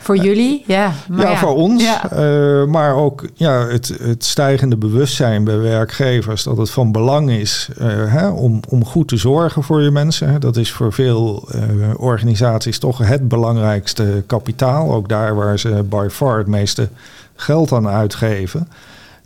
Voor 0.00 0.16
jullie, 0.16 0.64
ja. 0.66 0.92
Maar 1.08 1.26
ja, 1.26 1.30
ja, 1.30 1.38
voor 1.38 1.54
ons. 1.54 1.82
Ja. 1.82 2.12
Uh, 2.12 2.66
maar 2.66 2.94
ook 2.94 3.24
ja, 3.34 3.66
het, 3.66 3.96
het 4.02 4.24
stijgende 4.24 4.76
bewustzijn 4.76 5.44
bij 5.44 5.58
werkgevers 5.58 6.42
dat 6.42 6.56
het 6.56 6.70
van 6.70 6.92
belang 6.92 7.30
is 7.30 7.68
uh, 7.78 7.86
hè, 7.86 8.28
om, 8.28 8.60
om 8.68 8.84
goed 8.84 9.08
te 9.08 9.16
zorgen 9.16 9.62
voor 9.62 9.82
je 9.82 9.90
mensen. 9.90 10.40
Dat 10.40 10.56
is 10.56 10.72
voor 10.72 10.92
veel 10.92 11.48
uh, 11.54 11.60
organisaties 11.96 12.78
toch 12.78 12.98
het 12.98 13.28
belangrijkste 13.28 14.22
kapitaal. 14.26 14.92
Ook 14.94 15.08
daar 15.08 15.34
waar 15.34 15.58
ze 15.58 15.84
by 15.88 16.06
far 16.10 16.38
het 16.38 16.46
meeste 16.46 16.88
geld 17.34 17.72
aan 17.72 17.88
uitgeven. 17.88 18.68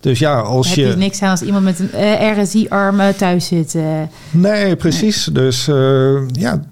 Dus 0.05 0.19
ja, 0.19 0.41
als 0.41 0.69
Heb 0.69 0.77
je. 0.77 0.87
je 0.87 0.97
niks 0.97 1.23
aan 1.23 1.31
als 1.31 1.43
iemand 1.43 1.65
met 1.65 1.79
een 1.79 1.91
uh, 1.95 2.43
RSI-arm 2.43 3.01
uh, 3.01 3.09
thuis 3.09 3.47
zit. 3.47 3.75
Uh, 3.75 3.83
nee, 4.31 4.77
precies. 4.77 5.27
Nee. 5.27 5.35
Dus 5.35 5.65
ja, 6.33 6.63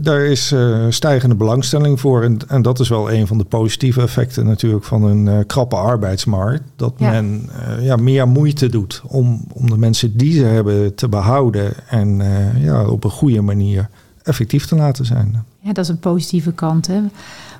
daar 0.00 0.20
is 0.20 0.54
stijgende 0.88 1.34
belangstelling 1.34 2.00
voor. 2.00 2.22
En, 2.22 2.38
en, 2.48 2.62
dat 2.62 2.80
is 2.80 2.88
wel 2.88 3.12
een 3.12 3.26
van 3.26 3.38
de 3.38 3.44
positieve 3.44 4.02
effecten 4.02 4.46
natuurlijk 4.46 4.84
van 4.84 5.02
een 5.02 5.46
krappe 5.46 5.76
arbeidsmarkt. 5.76 6.62
Dat 6.76 6.94
ja. 6.96 7.10
men 7.10 7.50
ja, 7.80 7.96
meer 7.96 8.28
moeite 8.28 8.68
doet 8.68 9.02
om, 9.06 9.44
om 9.52 9.70
de 9.70 9.78
mensen 9.78 10.16
die 10.16 10.32
ze 10.32 10.44
hebben 10.44 10.94
te 10.94 11.08
behouden. 11.08 11.72
En 11.88 12.22
ja, 12.58 12.86
op 12.86 13.04
een 13.04 13.10
goede 13.10 13.40
manier 13.40 13.88
effectief 14.22 14.66
te 14.66 14.76
laten 14.76 15.04
zijn. 15.04 15.44
Ja, 15.60 15.72
dat 15.72 15.84
is 15.84 15.90
een 15.90 15.98
positieve 15.98 16.52
kant. 16.52 16.86
Hè? 16.86 17.00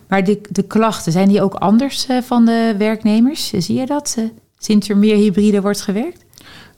Maar 0.08 0.24
de, 0.24 0.40
de 0.50 0.62
klachten, 0.62 1.12
zijn 1.12 1.28
die 1.28 1.42
ook 1.42 1.54
anders 1.54 2.06
van 2.22 2.44
de 2.44 2.74
werknemers? 2.78 3.52
Zie 3.56 3.78
je 3.78 3.86
dat? 3.86 4.16
Sinds 4.58 4.88
er 4.88 4.96
meer 4.96 5.16
hybride 5.16 5.60
wordt 5.60 5.80
gewerkt? 5.80 6.24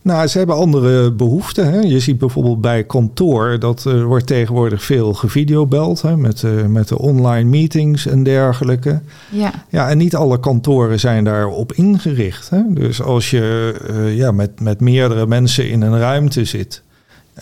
Nou, 0.07 0.27
ze 0.27 0.39
hebben 0.39 0.57
andere 0.57 1.13
behoeften. 1.13 1.73
Hè. 1.73 1.81
Je 1.81 2.01
ziet 2.01 2.19
bijvoorbeeld 2.19 2.61
bij 2.61 2.85
kantoor 2.85 3.59
dat 3.59 3.85
er 3.85 4.05
wordt 4.05 4.27
tegenwoordig 4.27 4.85
veel 4.85 5.15
gevideobeld 5.15 6.03
hè, 6.03 6.17
met, 6.17 6.43
uh, 6.43 6.65
met 6.65 6.89
de 6.89 6.99
online 6.99 7.49
meetings 7.51 8.07
en 8.07 8.23
dergelijke. 8.23 9.01
Ja. 9.31 9.53
ja, 9.69 9.89
en 9.89 9.99
niet 9.99 10.17
alle 10.17 10.41
kantoren 10.41 11.01
zijn 11.01 11.25
daarop 11.25 11.73
ingericht. 11.73 12.51
Hè. 12.51 12.61
Dus 12.69 13.03
als 13.03 13.31
je 13.31 13.75
uh, 13.91 14.17
ja, 14.17 14.33
met, 14.33 14.61
met 14.61 14.81
meerdere 14.81 15.27
mensen 15.27 15.71
in 15.71 15.81
een 15.83 15.99
ruimte 15.99 16.45
zit, 16.45 16.83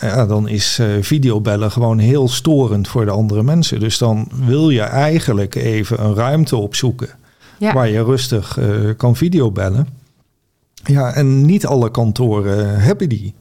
ja, 0.01 0.25
dan 0.25 0.47
is 0.47 0.79
uh, 0.81 0.87
videobellen 1.01 1.71
gewoon 1.71 1.97
heel 1.97 2.27
storend 2.27 2.87
voor 2.87 3.05
de 3.05 3.11
andere 3.11 3.43
mensen. 3.43 3.79
Dus 3.79 3.97
dan 3.97 4.27
wil 4.45 4.69
je 4.69 4.81
eigenlijk 4.81 5.55
even 5.55 6.03
een 6.03 6.15
ruimte 6.15 6.55
opzoeken 6.55 7.09
ja. 7.57 7.73
waar 7.73 7.89
je 7.89 8.03
rustig 8.03 8.59
kan 8.97 9.15
videobellen. 9.15 10.03
Ja, 10.85 11.13
en 11.13 11.45
niet 11.45 11.65
alle 11.65 11.91
kantoren 11.91 12.79
hebben 12.79 13.09
die. 13.09 13.33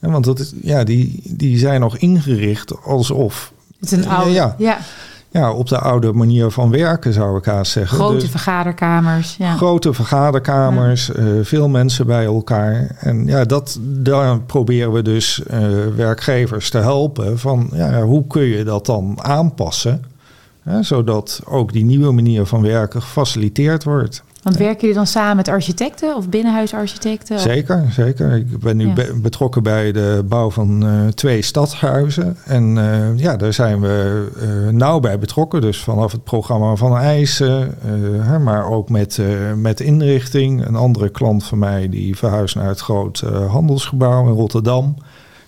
Want 0.00 0.24
dat 0.24 0.38
is, 0.38 0.52
ja, 0.62 0.84
die, 0.84 1.22
die 1.24 1.58
zijn 1.58 1.80
nog 1.80 1.96
ingericht 1.96 2.82
alsof. 2.82 3.52
Het 3.80 3.92
is 3.92 3.98
een 3.98 4.08
oude. 4.08 4.30
Ja, 4.30 4.54
ja. 4.58 4.78
ja, 5.30 5.52
op 5.52 5.68
de 5.68 5.78
oude 5.78 6.12
manier 6.12 6.50
van 6.50 6.70
werken 6.70 7.12
zou 7.12 7.38
ik 7.38 7.44
haast 7.44 7.72
zeggen. 7.72 7.98
Grote 7.98 8.18
Dus 8.18 8.30
vergaderkamers. 8.30 9.36
Ja. 9.36 9.56
Grote 9.56 9.92
vergaderkamers, 9.92 11.06
ja. 11.06 11.22
uh, 11.22 11.44
veel 11.44 11.68
mensen 11.68 12.06
bij 12.06 12.24
elkaar. 12.24 12.96
En 13.00 13.26
ja, 13.26 13.44
dat, 13.44 13.78
daar 13.82 14.40
proberen 14.40 14.92
we 14.92 15.02
dus 15.02 15.42
uh, 15.50 15.58
werkgevers 15.96 16.70
te 16.70 16.78
helpen. 16.78 17.38
Van 17.38 17.70
ja, 17.72 18.02
hoe 18.02 18.26
kun 18.26 18.42
je 18.42 18.64
dat 18.64 18.86
dan 18.86 19.18
aanpassen? 19.22 20.04
Hè, 20.62 20.82
zodat 20.82 21.40
ook 21.44 21.72
die 21.72 21.84
nieuwe 21.84 22.12
manier 22.12 22.46
van 22.46 22.62
werken 22.62 23.02
gefaciliteerd 23.02 23.84
wordt. 23.84 24.22
Want 24.42 24.56
werken 24.56 24.80
jullie 24.80 24.94
dan 24.94 25.06
samen 25.06 25.36
met 25.36 25.48
architecten 25.48 26.16
of 26.16 26.28
binnenhuisarchitecten? 26.28 27.40
Zeker, 27.40 27.86
zeker. 27.90 28.36
Ik 28.36 28.58
ben 28.58 28.76
nu 28.76 28.86
ja. 28.86 28.92
be 28.92 29.18
betrokken 29.22 29.62
bij 29.62 29.92
de 29.92 30.24
bouw 30.28 30.50
van 30.50 30.86
uh, 30.86 31.06
twee 31.06 31.42
stadshuizen. 31.42 32.36
En 32.44 32.76
uh, 32.76 33.18
ja, 33.18 33.36
daar 33.36 33.52
zijn 33.52 33.80
we 33.80 34.28
uh, 34.42 34.72
nauw 34.72 35.00
bij 35.00 35.18
betrokken. 35.18 35.60
Dus 35.60 35.78
vanaf 35.78 36.12
het 36.12 36.24
programma 36.24 36.74
van 36.74 36.96
eisen, 36.96 37.74
maar 38.42 38.70
ook 38.70 38.88
met, 38.88 39.20
met 39.56 39.80
inrichting. 39.80 40.66
Een 40.66 40.76
andere 40.76 41.08
klant 41.08 41.44
van 41.44 41.58
mij 41.58 41.88
die 41.88 42.16
verhuist 42.16 42.54
naar 42.54 42.68
het 42.68 42.80
groot 42.80 43.20
handelsgebouw 43.48 44.26
in 44.26 44.32
Rotterdam. 44.32 44.96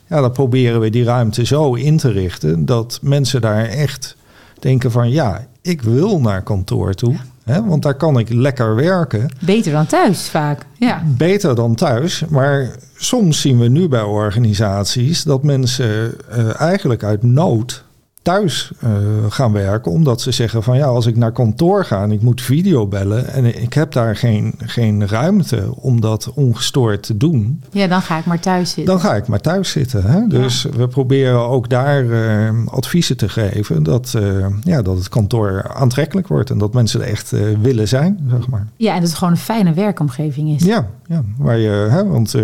Ja, 0.06 0.20
dan 0.20 0.32
proberen 0.32 0.80
we 0.80 0.90
die 0.90 1.04
ruimte 1.04 1.46
zo 1.46 1.74
in 1.74 1.96
te 1.96 2.10
richten 2.10 2.64
dat 2.66 2.98
mensen 3.02 3.40
daar 3.40 3.64
echt 3.64 4.16
denken 4.58 4.90
van 4.90 5.10
ja, 5.10 5.46
ik 5.62 5.82
wil 5.82 6.20
naar 6.20 6.42
kantoor 6.42 6.94
toe. 6.94 7.16
Hè, 7.44 7.64
want 7.64 7.82
daar 7.82 7.94
kan 7.94 8.18
ik 8.18 8.32
lekker 8.32 8.74
werken. 8.74 9.30
Beter 9.40 9.72
dan 9.72 9.86
thuis 9.86 10.28
vaak. 10.28 10.66
Ja. 10.78 11.02
Beter 11.16 11.54
dan 11.54 11.74
thuis. 11.74 12.24
Maar 12.28 12.70
soms 12.96 13.40
zien 13.40 13.58
we 13.58 13.68
nu 13.68 13.88
bij 13.88 14.02
organisaties 14.02 15.22
dat 15.22 15.42
mensen 15.42 16.14
uh, 16.36 16.60
eigenlijk 16.60 17.04
uit 17.04 17.22
nood 17.22 17.84
thuis 18.22 18.72
uh, 18.84 18.90
gaan 19.28 19.52
werken. 19.52 19.92
Omdat 19.92 20.20
ze 20.20 20.30
zeggen 20.30 20.62
van 20.62 20.76
ja, 20.76 20.86
als 20.86 21.06
ik 21.06 21.16
naar 21.16 21.32
kantoor 21.32 21.84
ga 21.84 22.02
en 22.02 22.12
ik 22.12 22.22
moet 22.22 22.42
videobellen 22.42 23.32
en 23.32 23.62
ik 23.62 23.74
heb 23.74 23.92
daar 23.92 24.16
geen, 24.16 24.54
geen 24.58 25.08
ruimte 25.08 25.68
om 25.76 26.00
dat 26.00 26.32
ongestoord 26.34 27.02
te 27.02 27.16
doen. 27.16 27.62
Ja, 27.70 27.86
dan 27.86 28.02
ga 28.02 28.18
ik 28.18 28.24
maar 28.24 28.40
thuis 28.40 28.70
zitten. 28.70 28.94
Dan 28.94 29.00
ga 29.00 29.14
ik 29.14 29.26
maar 29.26 29.40
thuis 29.40 29.70
zitten. 29.70 30.04
Hè? 30.04 30.26
Dus 30.26 30.62
ja. 30.62 30.70
we 30.76 30.88
proberen 30.88 31.48
ook 31.48 31.68
daar 31.68 32.04
uh, 32.04 32.66
adviezen 32.66 33.16
te 33.16 33.28
geven 33.28 33.82
dat, 33.82 34.14
uh, 34.16 34.46
ja, 34.62 34.82
dat 34.82 34.96
het 34.96 35.08
kantoor 35.08 35.72
aantrekkelijk 35.74 36.28
wordt 36.28 36.50
en 36.50 36.58
dat 36.58 36.74
mensen 36.74 37.00
er 37.00 37.06
echt 37.06 37.30
willen 37.60 37.88
zijn, 37.88 38.20
zeg 38.30 38.48
maar. 38.48 38.66
Ja, 38.76 38.94
en 38.94 39.00
dat 39.00 39.08
het 39.08 39.18
gewoon 39.18 39.32
een 39.32 39.40
fijne 39.40 39.72
werkomgeving 39.72 40.50
is. 40.50 40.64
Ja, 40.64 40.88
ja 41.06 41.22
waar 41.38 41.58
je, 41.58 41.70
hè, 41.70 42.06
want 42.06 42.34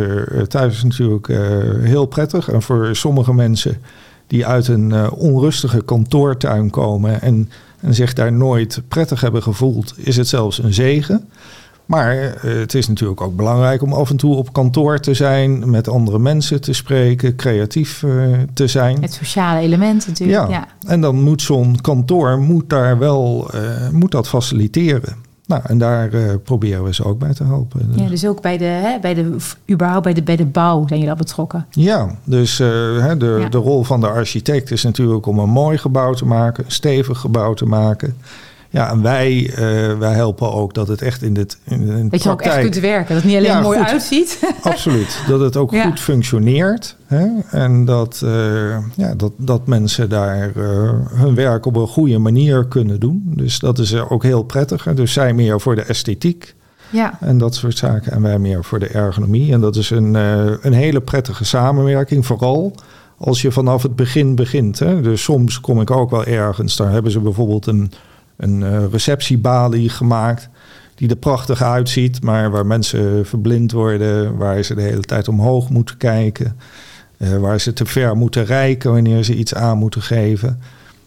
thuis 0.49 0.75
is 0.76 0.83
natuurlijk 0.83 1.26
heel 1.83 2.06
prettig 2.06 2.50
en 2.50 2.62
voor 2.62 2.97
sommige 2.97 3.35
mensen 3.35 3.78
die 4.26 4.47
uit 4.47 4.68
een 4.68 4.90
uh, 4.90 5.06
onrustige 5.14 5.83
kantoortuin 5.83 6.71
komen 6.71 7.21
en, 7.23 7.50
en 7.80 7.95
zich 7.95 8.12
daar 8.12 8.33
nooit 8.33 8.83
prettig 8.88 9.21
hebben 9.21 9.42
gevoeld, 9.42 9.95
is 9.97 10.16
het 10.16 10.28
zelfs 10.28 10.62
een 10.62 10.75
zegen. 10.75 11.28
Maar 11.87 12.16
eh, 12.16 12.59
het 12.59 12.75
is 12.75 12.88
natuurlijk 12.88 13.21
ook 13.21 13.37
belangrijk 13.37 13.83
om 13.83 13.92
af 13.92 14.11
en 14.11 14.16
toe 14.16 14.35
op 14.35 14.52
kantoor 14.52 14.99
te 14.99 15.14
zijn, 15.14 15.71
met 15.71 15.88
andere 15.88 16.18
mensen 16.18 16.61
te 16.61 16.73
spreken, 16.73 17.37
creatief 17.37 18.02
eh, 18.02 18.11
te 18.54 18.66
zijn. 18.66 19.02
Het 19.02 19.12
sociale 19.12 19.61
element 19.61 20.06
natuurlijk. 20.06 20.38
Ja, 20.38 20.49
Ja. 20.49 20.66
en 20.87 21.00
dan 21.00 21.23
moet 21.23 21.42
zo'n 21.42 21.80
kantoor 21.80 22.38
moet 22.38 22.68
daar 22.71 22.99
wel 22.99 23.50
eh, 23.52 23.88
moet 23.92 24.11
dat 24.11 24.28
faciliteren. 24.28 25.16
Nou, 25.47 25.62
en 25.65 25.79
daar 25.79 26.12
eh, 26.12 26.35
proberen 26.45 26.85
we 26.85 26.95
ze 26.95 27.05
ook 27.05 27.19
bij 27.19 27.35
te 27.35 27.45
helpen. 27.45 27.93
Ja, 27.95 28.09
dus 28.09 28.26
ook 28.26 28.43
bij 28.43 28.59
de, 28.59 28.65
hè, 28.65 28.99
bij 29.00 29.15
de, 29.15 29.37
überhaupt 29.71 30.05
bij 30.05 30.15
de, 30.15 30.23
bij 30.23 30.37
de 30.37 30.45
bouw 30.47 30.79
zijn 30.87 30.99
jullie 30.99 31.11
al 31.11 31.17
betrokken. 31.17 31.67
Ja, 31.71 32.11
dus 32.25 32.61
eh, 32.61 32.69
hè, 32.99 33.17
de, 33.17 33.37
Ja. 33.41 33.49
de 33.49 33.59
rol 33.59 33.83
van 33.85 34.00
de 34.00 34.09
architect 34.09 34.71
is 34.71 34.83
natuurlijk 34.83 35.26
om 35.26 35.38
een 35.38 35.49
mooi 35.50 35.79
gebouw 35.79 36.12
te 36.12 36.26
maken, 36.26 36.65
een 36.65 36.71
stevig 36.71 37.19
gebouw 37.19 37.55
te 37.55 37.67
maken. 37.67 38.17
Ja, 38.71 38.91
en 38.91 39.03
wij, 39.03 39.51
eh, 39.55 39.99
wij 39.99 40.13
helpen 40.13 40.53
ook 40.53 40.75
dat 40.75 40.89
het 40.89 41.03
echt 41.03 41.23
in, 41.23 41.35
dit, 41.35 41.59
in, 41.65 41.89
in 41.89 42.09
Dat 42.09 42.23
je 42.23 42.31
ook 42.31 42.43
echt 42.43 42.61
kunt 42.61 42.79
werken. 42.79 43.15
Dat 43.15 43.17
het 43.17 43.25
niet 43.25 43.37
alleen 43.37 43.51
Ja, 43.51 43.61
mooi 43.61 43.79
goed. 43.79 43.89
uitziet. 43.89 44.41
Absoluut, 44.63 45.19
dat 45.29 45.41
het 45.41 45.57
ook 45.57 45.71
Ja. 45.73 45.85
goed 45.85 46.01
functioneert. 46.01 46.97
Hè? 47.07 47.27
En 47.51 47.85
dat, 47.85 48.21
eh, 48.25 48.79
ja, 48.95 49.15
dat, 49.17 49.33
dat 49.37 49.67
mensen 49.67 50.09
daar 50.09 50.51
eh, 50.57 50.91
hun 51.15 51.35
werk 51.35 51.67
op 51.67 51.77
een 51.77 51.87
goede 51.87 52.19
manier 52.19 52.67
kunnen 52.67 53.01
doen. 53.01 53.23
Dus 53.27 53.59
dat 53.59 53.79
is 53.79 53.95
ook 53.95 54.23
heel 54.23 54.43
prettig. 54.43 54.85
Hè? 54.85 54.95
Dus 54.95 55.13
zij 55.13 55.33
meer 55.33 55.61
voor 55.61 55.75
de 55.75 55.83
esthetiek 55.83 56.55
ja. 56.91 57.19
en 57.21 57.39
dat 57.39 57.55
soort 57.55 57.77
zaken. 57.79 58.13
En 58.13 58.23
wij 58.23 58.39
meer 58.39 58.65
voor 58.65 58.79
de 58.79 58.89
ergonomie. 58.89 59.53
En 59.53 59.61
dat 59.61 59.77
is 59.77 59.91
een, 59.91 60.15
een 60.15 60.73
hele 60.73 61.01
prettige 61.01 61.45
samenwerking. 61.45 62.27
Vooral 62.27 62.75
als 63.19 63.43
je 63.43 63.53
vanaf 63.53 63.83
het 63.83 63.97
begin 63.97 64.35
begint. 64.35 64.79
Hè? 64.79 65.01
Dus 65.01 65.23
soms 65.23 65.61
kom 65.61 65.81
ik 65.81 65.91
ook 65.91 66.11
wel 66.11 66.25
ergens. 66.25 66.77
Daar 66.77 66.91
hebben 66.91 67.13
ze 67.13 67.21
bijvoorbeeld 67.21 67.67
een, 67.67 67.93
een 68.37 68.62
eh, 68.62 68.85
receptiebalie 68.90 69.88
gemaakt. 69.88 70.49
Die 70.95 71.09
er 71.09 71.16
prachtig 71.16 71.62
uitziet. 71.62 72.23
Maar 72.23 72.50
waar 72.50 72.66
mensen 72.66 73.26
verblind 73.26 73.73
worden. 73.73 74.37
Waar 74.37 74.62
ze 74.62 74.75
de 74.75 74.83
hele 74.83 75.00
tijd 75.02 75.28
omhoog 75.28 75.71
moeten 75.71 75.97
kijken. 75.97 76.57
eh, 77.19 77.37
waar 77.37 77.61
ze 77.61 77.73
te 77.73 77.87
ver 77.87 78.16
moeten 78.16 78.45
reiken 78.45 78.93
wanneer 78.93 79.23
ze 79.25 79.35
iets 79.35 79.55
aan 79.55 79.78
moeten 79.78 80.02
geven. 80.02 80.61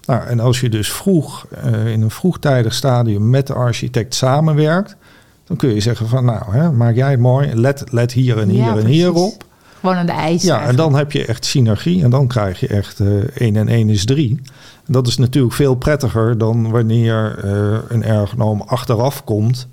Nou, 0.06 0.28
en 0.28 0.40
als 0.40 0.60
je 0.60 0.70
dus 0.70 0.92
vroeg, 0.92 1.46
eh, 1.64 1.88
in 1.88 2.02
een 2.02 2.12
vroegtijdig 2.12 2.74
stadium 2.74 3.30
met 3.30 3.48
de 3.48 3.54
architect 3.54 4.16
samenwerkt, 4.16 4.96
dan 5.44 5.58
kun 5.58 5.74
je 5.74 5.80
zeggen 5.80 6.08
van 6.08 6.26
nou, 6.26 6.44
hè, 6.52 6.72
maak 6.72 6.96
jij 6.96 7.12
het 7.12 7.20
mooi, 7.20 7.56
let, 7.56 7.84
let 7.92 8.12
hier 8.12 8.38
en 8.40 8.50
hier 8.50 8.64
Ja, 8.64 8.78
en 8.78 8.86
hier 8.86 9.14
op. 9.14 9.44
Gewoon 9.80 9.96
aan 9.96 10.06
de 10.06 10.12
ijs. 10.12 10.44
Ja, 10.44 10.62
en 10.62 10.76
dan 10.76 10.96
heb 10.96 11.12
je 11.12 11.26
echt 11.26 11.46
synergie 11.46 12.04
en 12.04 12.10
dan 12.10 12.28
krijg 12.28 12.60
je 12.60 12.68
echt 12.68 13.00
eh 13.00 13.08
1 13.34 13.56
en 13.56 13.68
1 13.68 13.90
is 13.90 14.06
3. 14.06 14.40
En 14.86 14.94
dat 14.94 15.08
is 15.08 15.18
natuurlijk 15.18 15.54
veel 15.54 15.76
prettiger 15.76 16.38
dan 16.38 16.70
wanneer 16.72 17.40
eh, 17.44 17.78
een 17.88 18.04
ergonoom 18.04 18.62
achteraf 18.62 19.24
komt. 19.24 19.68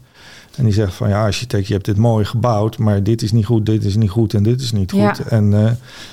En 0.56 0.64
die 0.64 0.72
zegt 0.72 0.94
van 0.94 1.08
ja, 1.08 1.22
architect, 1.24 1.66
je 1.66 1.72
hebt 1.72 1.84
dit 1.84 1.96
mooi 1.96 2.24
gebouwd, 2.24 2.78
maar 2.78 3.02
dit 3.02 3.22
is 3.22 3.32
niet 3.32 3.44
goed, 3.46 3.66
dit 3.66 3.84
is 3.84 3.96
niet 3.96 4.10
goed 4.10 4.34
en 4.34 4.42
dit 4.42 4.60
is 4.60 4.72
niet 4.72 4.90
goed. 4.90 5.00
Ja. 5.00 5.14
En, 5.28 5.54
eh, 5.54 5.70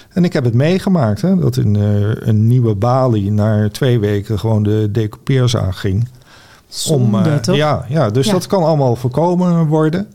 en 0.09 0.23
ik 0.23 0.33
heb 0.33 0.43
het 0.43 0.53
meegemaakt, 0.53 1.21
hè, 1.21 1.35
dat 1.39 1.55
een, 1.55 1.75
eh, 1.75 2.27
een 2.27 2.47
nieuwe 2.47 2.75
balie 2.75 3.31
na 3.31 3.69
twee 3.69 3.99
weken 3.99 4.39
gewoon 4.39 4.63
de 4.63 4.89
decoupeerzaag 4.91 5.79
ging. 5.79 6.07
Zonde, 6.67 7.39
toch? 7.39 7.55
Ja, 7.55 7.85
ja, 7.89 8.09
dus 8.09 8.25
Ja. 8.25 8.31
dat 8.31 8.47
kan 8.47 8.63
allemaal 8.63 8.95
voorkomen 8.95 9.65
worden. 9.67 10.07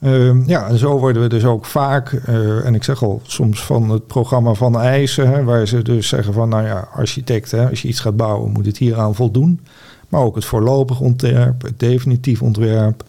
Ehm, 0.00 0.42
ja, 0.46 0.66
en 0.66 0.78
zo 0.78 0.98
worden 0.98 1.22
we 1.22 1.28
dus 1.28 1.44
ook 1.44 1.64
vaak, 1.64 2.12
eh, 2.12 2.66
en 2.66 2.74
ik 2.74 2.84
zeg 2.84 3.02
al, 3.02 3.20
soms 3.22 3.64
van 3.64 3.90
het 3.90 4.06
programma 4.06 4.54
van 4.54 4.80
eisen, 4.80 5.28
hè, 5.28 5.44
waar 5.44 5.66
ze 5.66 5.82
dus 5.82 6.08
zeggen 6.08 6.32
van, 6.32 6.48
nou 6.48 6.64
ja, 6.66 6.88
architect, 6.94 7.50
hè, 7.50 7.68
als 7.68 7.82
je 7.82 7.88
iets 7.88 8.00
gaat 8.00 8.16
bouwen, 8.16 8.52
moet 8.52 8.66
het 8.66 8.78
hieraan 8.78 9.14
voldoen. 9.14 9.60
Maar 10.08 10.20
ook 10.20 10.34
het 10.34 10.44
voorlopig 10.44 11.00
ontwerp, 11.00 11.62
het 11.62 11.78
definitief 11.78 12.42
ontwerp, 12.42 13.02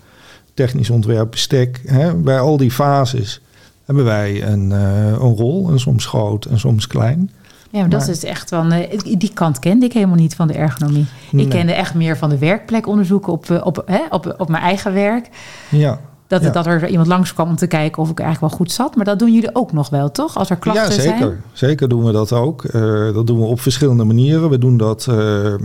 technisch 0.54 0.90
ontwerp, 0.90 1.32
bestek. 1.32 1.82
Hè, 1.86 2.16
bij 2.16 2.40
al 2.40 2.58
die 2.58 2.72
fases 2.72 3.42
hebben 3.86 4.06
wij 4.06 4.44
een, 4.44 4.72
eh, 4.72 5.08
een 5.08 5.36
rol, 5.36 5.70
en 5.70 5.80
soms 5.80 6.06
groot 6.06 6.46
en 6.46 6.60
soms 6.60 6.88
klein. 6.88 7.32
Ja, 7.72 7.80
maar 7.80 7.90
dat 7.90 8.08
is 8.08 8.24
echt 8.24 8.50
wel. 8.50 8.66
eh, 8.72 9.00
die 9.18 9.32
kant 9.34 9.60
kende 9.60 9.86
ik 9.86 9.94
helemaal 9.94 10.16
niet 10.16 10.36
van 10.36 10.48
de 10.48 10.54
ergonomie. 10.54 11.06
Nee. 11.32 11.44
Ik 11.46 11.50
kende 11.50 11.74
echt 11.74 11.94
meer 11.94 12.18
van 12.18 12.30
de 12.30 12.38
werkplekonderzoeken 12.38 13.34
op, 13.34 13.62
op, 13.64 13.84
hè, 13.86 14.02
op, 14.10 14.36
op 14.38 14.50
mijn 14.50 14.64
eigen 14.64 14.94
werk. 14.94 15.30
Ja, 15.70 16.00
Dat, 16.30 16.42
Ja. 16.42 16.50
dat 16.50 16.66
er 16.66 16.88
iemand 16.88 17.08
langskwam 17.08 17.50
om 17.50 17.56
te 17.56 17.68
kijken 17.68 18.02
of 18.02 18.10
ik 18.10 18.20
eigenlijk 18.20 18.52
wel 18.52 18.60
goed 18.62 18.72
zat. 18.72 18.96
Maar 18.96 19.06
dat 19.06 19.20
doen 19.20 19.34
jullie 19.34 19.56
ook 19.56 19.72
nog 19.72 19.90
wel, 19.90 20.12
toch? 20.12 20.38
Als 20.38 20.50
er 20.50 20.56
klachten 20.56 20.96
ja, 20.96 21.02
zeker. 21.02 21.18
zijn. 21.18 21.42
Zeker 21.54 21.90
doen 21.90 22.04
we 22.04 22.12
dat 22.12 22.34
ook. 22.34 22.64
Eh, 22.64 23.14
dat 23.14 23.28
doen 23.28 23.40
we 23.40 23.46
op 23.46 23.62
verschillende 23.62 24.04
manieren. 24.04 24.50
We 24.50 24.58
doen 24.58 24.78
dat 24.78 25.08
eh, 25.10 25.54
eh, 25.54 25.60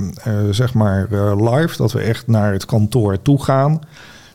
zeg 0.51 0.75
maar 0.75 1.09
live, 1.37 1.77
dat 1.77 1.93
we 1.93 2.01
echt 2.01 2.27
naar 2.27 2.53
het 2.53 2.65
kantoor 2.65 3.23
toe 3.23 3.43
gaan. 3.43 3.81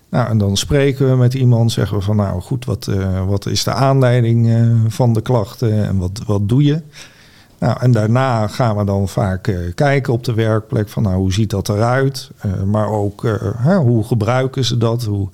Nou, 0.10 0.30
en 0.30 0.38
dan 0.38 0.58
spreken 0.58 1.10
we 1.10 1.16
met 1.16 1.34
iemand, 1.34 1.72
zeggen 1.72 1.98
we 1.98 2.04
van 2.04 2.16
nou 2.16 2.42
goed, 2.42 2.66
wat, 2.66 2.90
wat 3.28 3.46
is 3.46 3.64
de 3.64 3.74
aanleiding 3.74 4.52
van 4.88 5.14
de 5.14 5.22
klachten 5.22 5.86
en 5.86 5.98
wat, 5.98 6.22
wat 6.26 6.50
doe 6.50 6.64
je? 6.64 6.82
Nou, 7.60 7.78
en 7.80 7.92
daarna 7.92 8.48
gaan 8.48 8.78
we 8.78 8.84
dan 8.84 9.08
vaak 9.08 9.54
kijken 9.76 10.14
op 10.14 10.24
de 10.24 10.34
werkplek 10.34 10.90
van 10.90 11.04
nou, 11.04 11.16
hoe 11.16 11.34
ziet 11.34 11.50
dat 11.50 11.70
eruit? 11.70 12.30
Eh, 12.38 12.64
maar 12.64 12.90
ook 12.90 13.24
hè, 13.58 13.76
hoe 13.76 14.04
gebruiken 14.04 14.66
ze 14.66 14.78
dat? 14.78 15.04
Hoe, 15.04 15.30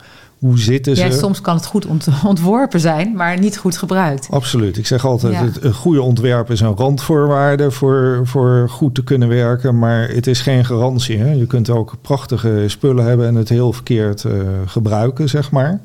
hoe 0.45 0.59
zitten 0.59 0.95
ze? 0.95 1.03
Ja, 1.05 1.11
soms 1.11 1.41
kan 1.41 1.55
het 1.55 1.65
goed 1.65 1.85
ont- 1.85 2.07
ontworpen 2.27 2.79
zijn, 2.79 3.15
maar 3.15 3.39
niet 3.39 3.57
goed 3.57 3.77
gebruikt. 3.77 4.27
Absoluut. 4.29 4.77
Ik 4.77 4.87
zeg 4.87 5.05
altijd, 5.05 5.33
Ja. 5.33 5.43
het, 5.43 5.63
een 5.63 5.73
goede 5.73 6.01
ontwerp 6.01 6.51
is 6.51 6.59
een 6.59 6.75
randvoorwaarde 6.75 7.71
voor, 7.71 8.19
voor 8.23 8.69
goed 8.69 8.95
te 8.95 9.03
kunnen 9.03 9.27
werken. 9.27 9.79
Maar 9.79 10.09
het 10.09 10.27
is 10.27 10.41
geen 10.41 10.65
garantie. 10.65 11.17
Hè? 11.17 11.31
Je 11.31 11.45
kunt 11.45 11.69
ook 11.69 11.95
prachtige 12.01 12.63
spullen 12.67 13.05
hebben 13.05 13.27
en 13.27 13.35
het 13.35 13.49
heel 13.49 13.73
verkeerd 13.73 14.23
eh, 14.23 14.31
gebruiken, 14.65 15.29
zeg 15.29 15.51
maar. 15.51 15.79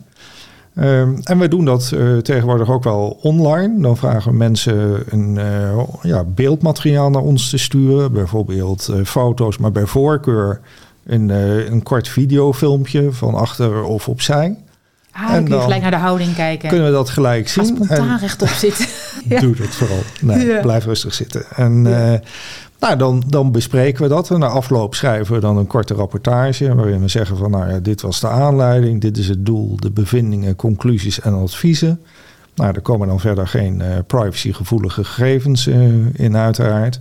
Ehm, 0.74 1.14
en 1.22 1.38
we 1.38 1.48
doen 1.48 1.64
dat 1.64 1.92
eh, 1.94 2.16
tegenwoordig 2.16 2.70
ook 2.70 2.84
wel 2.84 3.18
online. 3.22 3.80
Dan 3.80 3.96
vragen 3.96 4.30
we 4.30 4.36
mensen 4.36 5.02
een 5.08 5.38
eh, 5.38 5.78
ja, 6.02 6.24
beeldmateriaal 6.24 7.10
naar 7.10 7.22
ons 7.22 7.50
te 7.50 7.58
sturen. 7.58 8.12
Bijvoorbeeld 8.12 8.92
foto's, 9.04 9.58
maar 9.58 9.72
bij 9.72 9.86
voorkeur 9.86 10.60
een, 11.10 11.30
eh, 11.30 11.70
een 11.70 11.82
kort 11.82 12.08
videofilmpje 12.08 13.12
van 13.12 13.34
achter 13.34 13.82
of 13.82 14.08
opzij. 14.08 14.56
Ah, 15.12 15.22
En 15.22 15.34
dan 15.34 15.44
kun 15.44 15.54
je 15.56 15.62
gelijk 15.62 15.82
naar 15.82 15.90
de 15.90 15.96
houding 15.96 16.34
kijken. 16.34 16.68
Kunnen 16.68 16.86
we 16.86 16.92
dat 16.92 17.08
gelijk 17.08 17.48
Ga 17.48 17.64
zien. 17.64 17.74
spontaan 17.76 18.18
rechtop 18.18 18.48
zitten. 18.48 18.86
Ja. 19.28 19.40
Doe 19.40 19.56
dat 19.56 19.66
vooral. 19.68 19.98
Nee, 20.20 20.46
Ja. 20.46 20.60
blijf 20.60 20.84
rustig 20.84 21.14
zitten. 21.14 21.44
En 21.56 21.84
Ja. 21.84 22.12
eh, 22.12 22.18
nou, 22.80 22.96
dan, 22.96 23.22
dan 23.26 23.52
bespreken 23.52 24.02
we 24.02 24.08
dat. 24.08 24.30
En 24.30 24.38
na 24.38 24.46
afloop 24.46 24.94
schrijven 24.94 25.34
we 25.34 25.40
dan 25.40 25.56
een 25.56 25.66
korte 25.66 25.94
rapportage... 25.94 26.74
waarin 26.74 27.00
we 27.00 27.08
zeggen 27.08 27.36
van, 27.36 27.50
nou 27.50 27.70
ja, 27.70 27.78
dit 27.78 28.00
was 28.00 28.20
de 28.20 28.28
aanleiding... 28.28 29.00
dit 29.00 29.16
is 29.18 29.28
het 29.28 29.46
doel, 29.46 29.76
de 29.76 29.90
bevindingen, 29.90 30.56
conclusies 30.56 31.20
en 31.20 31.34
adviezen. 31.34 32.00
Nou, 32.54 32.74
er 32.74 32.80
komen 32.80 33.08
dan 33.08 33.20
verder 33.20 33.46
geen 33.48 33.80
eh, 33.80 33.88
privacygevoelige 34.06 35.04
gegevens 35.04 35.66
eh, 35.66 35.80
in 36.12 36.36
uiteraard. 36.36 37.00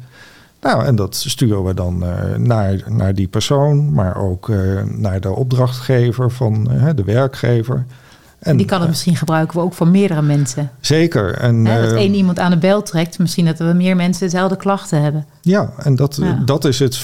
Nou, 0.62 0.86
en 0.86 0.96
dat 0.96 1.16
sturen 1.16 1.64
we 1.64 1.74
dan 1.74 2.04
eh, 2.04 2.36
naar, 2.38 2.84
naar 2.88 3.14
die 3.14 3.28
persoon... 3.28 3.94
maar 3.94 4.18
ook 4.18 4.50
eh, 4.50 4.58
naar 4.86 5.22
de 5.22 5.32
opdrachtgever 5.32 6.32
van 6.32 6.72
eh, 6.72 6.90
de 6.96 7.04
werkgever... 7.04 7.86
En 8.40 8.58
die 8.58 8.66
kan 8.66 8.80
het 8.80 8.90
misschien 8.90 9.16
gebruiken 9.16 9.58
we 9.58 9.64
ook 9.64 9.74
voor 9.74 9.88
meerdere 9.88 10.22
mensen. 10.22 10.72
Zeker. 10.80 11.34
En, 11.34 11.64
dat 11.64 11.92
één 11.92 12.14
iemand 12.14 12.40
aan 12.40 12.52
de 12.52 12.58
bel 12.58 12.84
trekt, 12.84 13.20
misschien 13.20 13.46
dat 13.46 13.58
we 13.58 13.64
meer 13.64 13.96
mensen 13.96 14.24
dezelfde 14.24 14.58
klachten 14.58 15.02
hebben. 15.02 15.26
Ja, 15.42 15.72
en 15.78 15.96
dat, 15.96 16.18
Ja. 16.22 16.42
dat 16.46 16.66
is 16.66 16.80
het 16.80 16.98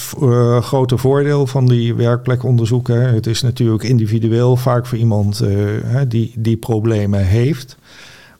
grote 0.60 0.96
voordeel 0.96 1.46
van 1.46 1.66
die 1.66 1.94
werkplekonderzoeken. 1.94 3.14
Het 3.14 3.26
is 3.26 3.42
natuurlijk 3.42 3.82
individueel 3.82 4.56
vaak 4.56 4.86
voor 4.86 4.98
iemand 4.98 5.42
die, 6.08 6.32
die 6.36 6.56
problemen 6.56 7.24
heeft. 7.24 7.76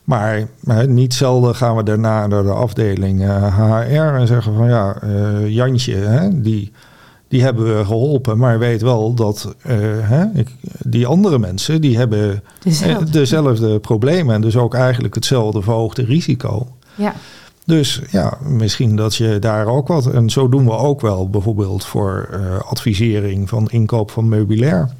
Maar 0.06 0.46
hè, 0.66 0.86
niet 0.86 1.14
zelden 1.14 1.54
gaan 1.54 1.76
we 1.76 1.82
daarna 1.82 2.26
naar 2.26 2.42
de 2.42 2.50
afdeling 2.50 3.22
eh, 3.22 3.58
HR 3.58 4.14
en 4.14 4.26
zeggen 4.26 4.54
van 4.54 4.68
ja, 4.68 4.96
eh, 5.02 5.48
Jantje, 5.48 5.94
hè, 5.94 6.40
die, 6.40 6.72
die 7.28 7.42
hebben 7.42 7.76
we 7.78 7.84
geholpen. 7.84 8.38
Maar 8.38 8.58
weet 8.58 8.82
wel 8.82 9.14
dat 9.14 9.54
eh, 9.62 9.76
hè, 10.00 10.24
ik, 10.34 10.48
die 10.78 11.06
andere 11.06 11.38
mensen, 11.38 11.80
die 11.80 11.96
hebben 11.96 12.42
Dezelfde. 12.62 13.10
dezelfde 13.10 13.78
problemen. 13.78 14.34
En 14.34 14.40
dus 14.40 14.56
ook 14.56 14.74
eigenlijk 14.74 15.14
hetzelfde 15.14 15.62
verhoogde 15.62 16.04
risico. 16.04 16.66
Ja. 16.94 17.14
Dus 17.64 18.02
ja, 18.10 18.38
misschien 18.42 18.96
dat 18.96 19.14
je 19.14 19.38
daar 19.38 19.66
ook 19.66 19.88
wat. 19.88 20.06
En 20.06 20.30
zo 20.30 20.48
doen 20.48 20.64
we 20.64 20.72
ook 20.76 21.00
wel 21.00 21.30
bijvoorbeeld 21.30 21.84
voor 21.84 22.28
advisering 22.68 23.48
van 23.48 23.68
inkoop 23.68 24.10
van 24.10 24.28
meubilair. 24.28 24.90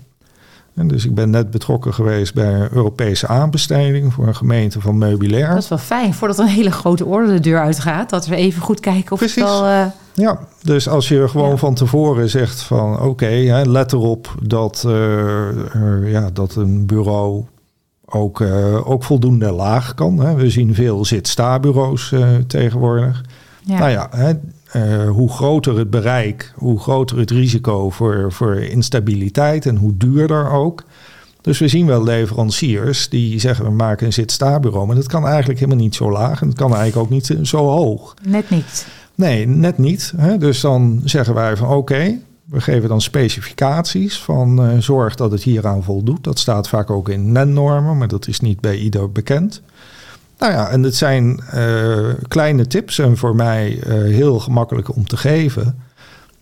En 0.76 0.88
dus 0.88 1.04
ik 1.04 1.14
ben 1.14 1.30
net 1.30 1.50
betrokken 1.50 1.94
geweest 1.94 2.34
bij 2.34 2.54
een 2.54 2.68
Europese 2.72 3.26
aanbesteding 3.26 4.12
voor 4.12 4.26
een 4.26 4.36
gemeente 4.36 4.80
van 4.80 4.98
meubilair. 4.98 5.48
Dat 5.48 5.62
is 5.62 5.68
wel 5.68 5.78
fijn, 5.78 6.14
voordat 6.14 6.38
een 6.38 6.46
hele 6.46 6.70
grote 6.70 7.04
orde 7.04 7.32
de 7.32 7.40
deur 7.40 7.58
uitgaat. 7.60 8.10
Dat 8.10 8.26
we 8.26 8.36
even 8.36 8.62
goed 8.62 8.80
kijken 8.80 9.12
of 9.12 9.18
Precies. 9.18 9.42
het 9.42 9.50
wel... 9.50 9.66
eh, 9.66 9.84
Ja, 10.14 10.38
dus 10.62 10.88
als 10.88 11.08
je 11.08 11.28
gewoon 11.28 11.50
Ja. 11.50 11.56
van 11.56 11.74
tevoren 11.74 12.28
zegt 12.30 12.60
van 12.60 13.00
oké, 13.00 13.62
let 13.66 13.92
erop 13.92 14.34
dat, 14.42 14.84
eh, 14.86 16.10
ja, 16.12 16.30
dat 16.32 16.54
een 16.54 16.86
bureau 16.86 17.44
ook, 18.06 18.40
eh, 18.40 18.90
ook 18.90 19.04
voldoende 19.04 19.52
laag 19.52 19.94
kan. 19.94 20.18
Hè. 20.18 20.34
We 20.34 20.50
zien 20.50 20.74
veel 20.74 21.04
zit-sta-bureaus 21.04 22.14
tegenwoordig. 22.46 23.24
ja. 23.62 23.78
Nou 23.78 23.90
ja, 23.90 24.08
hè, 24.10 24.32
eh, 24.66 25.09
hoe 25.09 25.31
groter 25.31 25.79
het 25.79 25.90
bereik, 25.90 26.52
hoe 26.55 26.81
groter 26.81 27.18
het 27.18 27.31
risico 27.31 27.90
voor, 27.90 28.33
voor 28.33 28.57
instabiliteit 28.57 29.66
en 29.66 29.76
hoe 29.76 29.96
duurder 29.96 30.50
ook. 30.50 30.85
Dus 31.40 31.59
we 31.59 31.68
zien 31.68 31.87
wel 31.87 32.02
leveranciers 32.02 33.09
die 33.09 33.40
zeggen 33.40 33.64
we 33.64 33.70
maken 33.70 34.07
een 34.07 34.12
zit-sta-bureau. 34.12 34.87
Maar 34.87 34.96
dat 34.96 35.07
kan 35.07 35.26
eigenlijk 35.26 35.59
helemaal 35.59 35.83
niet 35.83 35.94
zo 35.94 36.11
laag 36.11 36.40
en 36.40 36.48
het 36.48 36.57
kan 36.57 36.74
eigenlijk 36.74 36.96
ook 36.96 37.11
niet 37.11 37.38
zo 37.42 37.59
hoog. 37.66 38.14
Net 38.22 38.50
niet. 38.50 38.87
Nee, 39.14 39.46
net 39.46 39.79
niet. 39.79 40.12
Hè? 40.16 40.38
Dus 40.38 40.61
dan 40.61 41.00
zeggen 41.05 41.35
wij 41.35 41.57
van 41.57 41.68
oké, 41.68 42.18
we 42.44 42.61
geven 42.61 42.88
dan 42.88 43.00
specificaties 43.00 44.18
van 44.18 44.70
uh, 44.70 44.79
zorg 44.79 45.14
dat 45.14 45.31
het 45.31 45.42
hieraan 45.42 45.83
voldoet. 45.83 46.24
Dat 46.24 46.38
staat 46.38 46.68
vaak 46.68 46.90
ook 46.90 47.09
in 47.09 47.33
NEN-normen, 47.33 47.98
maar 47.98 48.09
dat 48.09 48.29
is 48.29 48.40
niet 48.40 48.61
bij 48.61 48.76
ieder 48.76 49.12
bekend. 49.12 49.62
Nou 50.38 50.53
ja, 50.53 50.68
en 50.68 50.83
het 50.83 50.94
zijn 50.94 51.40
uh, 51.55 52.09
kleine 52.29 52.66
tips 52.66 52.99
en 52.99 53.16
voor 53.16 53.37
mij 53.37 53.79
uh, 53.87 53.92
heel 54.14 54.38
gemakkelijk 54.38 54.96
om 54.96 55.07
te 55.07 55.16
geven. 55.16 55.86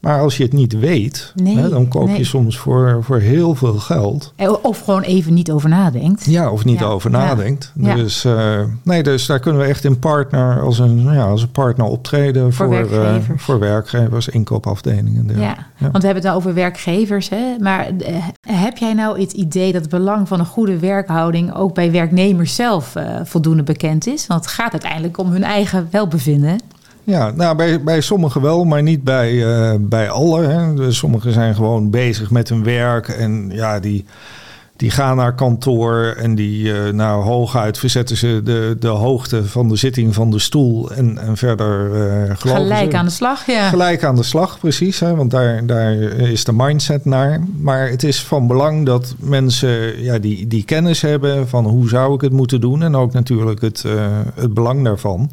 Maar 0.04 0.20
als 0.20 0.36
je 0.36 0.42
het 0.42 0.52
niet 0.52 0.78
weet, 0.78 1.32
Nee, 1.34 1.56
hè, 1.56 1.68
dan 1.68 1.88
koop 1.88 2.06
nee. 2.06 2.18
je 2.18 2.24
soms 2.24 2.58
voor, 2.58 2.98
voor 3.04 3.18
heel 3.18 3.54
veel 3.54 3.74
geld. 3.74 4.32
Eh, 4.36 4.52
Of 4.62 4.80
gewoon 4.80 5.02
even 5.02 5.34
niet 5.34 5.50
over 5.50 5.68
nadenkt. 5.68 6.24
Ja, 6.24 6.50
of 6.50 6.64
niet 6.64 6.78
Ja, 6.78 6.84
over 6.86 7.10
nadenkt. 7.10 7.72
ja. 7.74 7.94
Dus, 7.94 8.24
eh, 8.24 8.60
nee, 8.82 9.02
dus 9.02 9.26
daar 9.26 9.40
kunnen 9.40 9.60
we 9.60 9.66
echt 9.66 9.84
in 9.84 9.98
partner 9.98 10.60
als 10.62 10.78
een, 10.78 11.02
ja, 11.02 11.24
als 11.24 11.42
een 11.42 11.50
partner 11.50 11.86
optreden 11.86 12.52
Voor 12.52 12.66
voor, 12.66 12.74
eh, 12.76 12.88
werkgevers. 12.90 13.42
voor 13.42 13.58
werkgevers, 13.58 14.28
inkoopafdelingen. 14.28 15.28
Ja, 15.34 15.40
Ja. 15.40 15.56
want 15.78 15.92
we 15.98 16.04
hebben 16.04 16.14
het 16.14 16.22
nou 16.24 16.36
over 16.36 16.54
werkgevers. 16.54 17.28
Hè? 17.28 17.56
Maar 17.60 17.86
eh, 17.98 18.14
heb 18.48 18.76
jij 18.76 18.92
nou 18.94 19.20
het 19.20 19.32
idee 19.32 19.72
dat 19.72 19.80
het 19.80 19.90
belang 19.90 20.28
van 20.28 20.38
een 20.40 20.46
goede 20.46 20.78
werkhouding 20.78 21.54
ook 21.54 21.74
bij 21.74 21.90
werknemers 21.92 22.54
zelf 22.54 22.96
eh, 22.96 23.04
voldoende 23.24 23.62
bekend 23.62 24.06
is? 24.06 24.26
Want 24.26 24.44
het 24.44 24.52
gaat 24.52 24.72
uiteindelijk 24.72 25.18
om 25.18 25.30
hun 25.30 25.44
eigen 25.44 25.88
welbevinden. 25.90 26.58
Ja, 27.04 27.30
nou, 27.30 27.56
bij, 27.56 27.82
bij 27.82 28.00
sommigen 28.00 28.40
wel, 28.40 28.64
maar 28.64 28.82
niet 28.82 29.04
bij, 29.04 29.44
eh, 29.44 29.74
bij 29.80 30.10
alle. 30.10 30.42
Hè. 30.46 30.74
Dus 30.74 30.96
sommigen 30.96 31.32
zijn 31.32 31.54
gewoon 31.54 31.90
bezig 31.90 32.30
met 32.30 32.48
hun 32.48 32.64
werk 32.64 33.08
en 33.08 33.50
ja, 33.52 33.80
die, 33.80 34.04
die 34.76 34.90
gaan 34.90 35.16
naar 35.16 35.34
kantoor 35.34 36.14
en 36.18 36.34
die, 36.34 36.72
eh, 36.72 36.92
nou, 36.92 37.24
hooguit 37.24 37.78
verzetten 37.78 38.16
ze 38.16 38.40
de, 38.44 38.76
de 38.78 38.88
hoogte 38.88 39.44
van 39.44 39.68
de 39.68 39.76
zitting 39.76 40.14
van 40.14 40.30
de 40.30 40.38
stoel 40.38 40.90
en, 40.90 41.18
en 41.18 41.36
verder 41.36 41.90
geloven 42.36 42.62
Gelijk 42.62 42.90
ze. 42.90 42.96
aan 42.96 43.04
de 43.04 43.10
slag, 43.10 43.46
ja. 43.46 43.68
Gelijk 43.68 44.04
aan 44.04 44.16
de 44.16 44.22
slag, 44.22 44.58
precies. 44.58 45.00
Hè, 45.00 45.14
want 45.14 45.30
daar, 45.30 45.66
daar 45.66 45.92
is 46.02 46.44
de 46.44 46.52
mindset 46.52 47.04
naar. 47.04 47.40
Maar 47.60 47.88
het 47.88 48.02
is 48.02 48.22
van 48.22 48.46
belang 48.46 48.86
dat 48.86 49.14
mensen 49.18 50.02
ja, 50.02 50.18
die, 50.18 50.46
die 50.46 50.64
kennis 50.64 51.00
hebben 51.00 51.48
van 51.48 51.64
hoe 51.64 51.88
zou 51.88 52.14
ik 52.14 52.20
het 52.20 52.32
moeten 52.32 52.60
doen. 52.60 52.82
En 52.82 52.96
ook 52.96 53.12
natuurlijk 53.12 53.60
het, 53.60 53.84
het 54.34 54.54
belang 54.54 54.84
daarvan. 54.84 55.30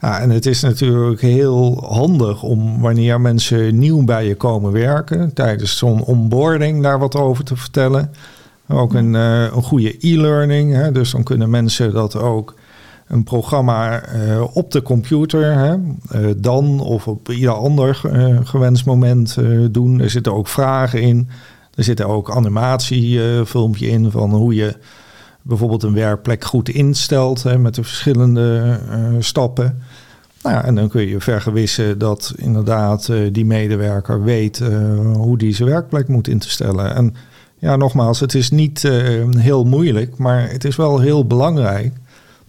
Ja, 0.00 0.20
en 0.20 0.30
het 0.30 0.46
is 0.46 0.60
natuurlijk 0.62 1.20
heel 1.20 1.84
handig 1.88 2.42
om 2.42 2.80
wanneer 2.80 3.20
mensen 3.20 3.78
nieuw 3.78 4.04
bij 4.04 4.26
je 4.26 4.34
komen 4.34 4.72
werken, 4.72 5.34
tijdens 5.34 5.76
zo'n 5.76 6.04
onboarding 6.04 6.82
daar 6.82 6.98
wat 6.98 7.16
over 7.16 7.44
te 7.44 7.56
vertellen. 7.56 8.10
Ook 8.68 8.94
een, 8.94 9.14
eh, 9.14 9.42
een 9.42 9.62
goede 9.62 9.96
e-learning. 9.98 10.88
Dus 10.88 11.10
dan 11.10 11.22
kunnen 11.22 11.50
mensen 11.50 11.92
dat 11.92 12.16
ook 12.16 12.54
een 13.06 13.24
programma 13.24 14.02
eh, 14.02 14.44
op 14.52 14.70
de 14.70 14.82
computer 14.82 15.52
hè, 15.52 15.74
eh, 16.10 16.34
dan 16.36 16.80
of 16.80 17.08
op 17.08 17.28
ieder 17.28 17.52
ander 17.52 18.00
gewenst 18.44 18.84
moment 18.84 19.36
doen. 19.70 20.00
Er 20.00 20.10
zitten 20.10 20.34
ook 20.34 20.48
vragen 20.48 21.02
in. 21.02 21.28
Er 21.74 21.84
zitten 21.84 22.06
ook 22.06 22.30
animatiefilmpje 22.30 23.88
in 23.88 24.10
van 24.10 24.30
hoe 24.30 24.54
je 24.54 24.76
bijvoorbeeld 25.42 25.82
een 25.82 25.94
werkplek 25.94 26.44
goed 26.44 26.68
instelt 26.68 27.42
hè, 27.42 27.58
met 27.58 27.74
de 27.74 27.82
verschillende 27.82 28.78
eh, 28.90 28.98
stappen. 29.18 29.82
Nou 30.42 30.54
ja, 30.54 30.64
en 30.64 30.74
dan 30.74 30.88
kun 30.88 31.06
je 31.06 31.20
vergewissen 31.20 31.98
dat 31.98 32.34
inderdaad 32.36 33.08
eh, 33.08 33.18
die 33.32 33.44
medewerker 33.44 34.22
weet 34.22 34.60
eh, 34.60 34.68
hoe 35.12 35.38
die 35.38 35.54
zijn 35.54 35.68
werkplek 35.68 36.08
moet 36.08 36.28
in 36.28 36.38
te 36.38 36.50
stellen. 36.50 36.94
En 36.94 37.14
ja, 37.58 37.76
nogmaals, 37.76 38.20
het 38.20 38.34
is 38.34 38.50
niet 38.50 38.88
heel 39.36 39.64
moeilijk, 39.64 40.16
maar 40.16 40.50
het 40.50 40.64
is 40.64 40.76
wel 40.76 40.98
heel 40.98 41.26
belangrijk. 41.26 41.92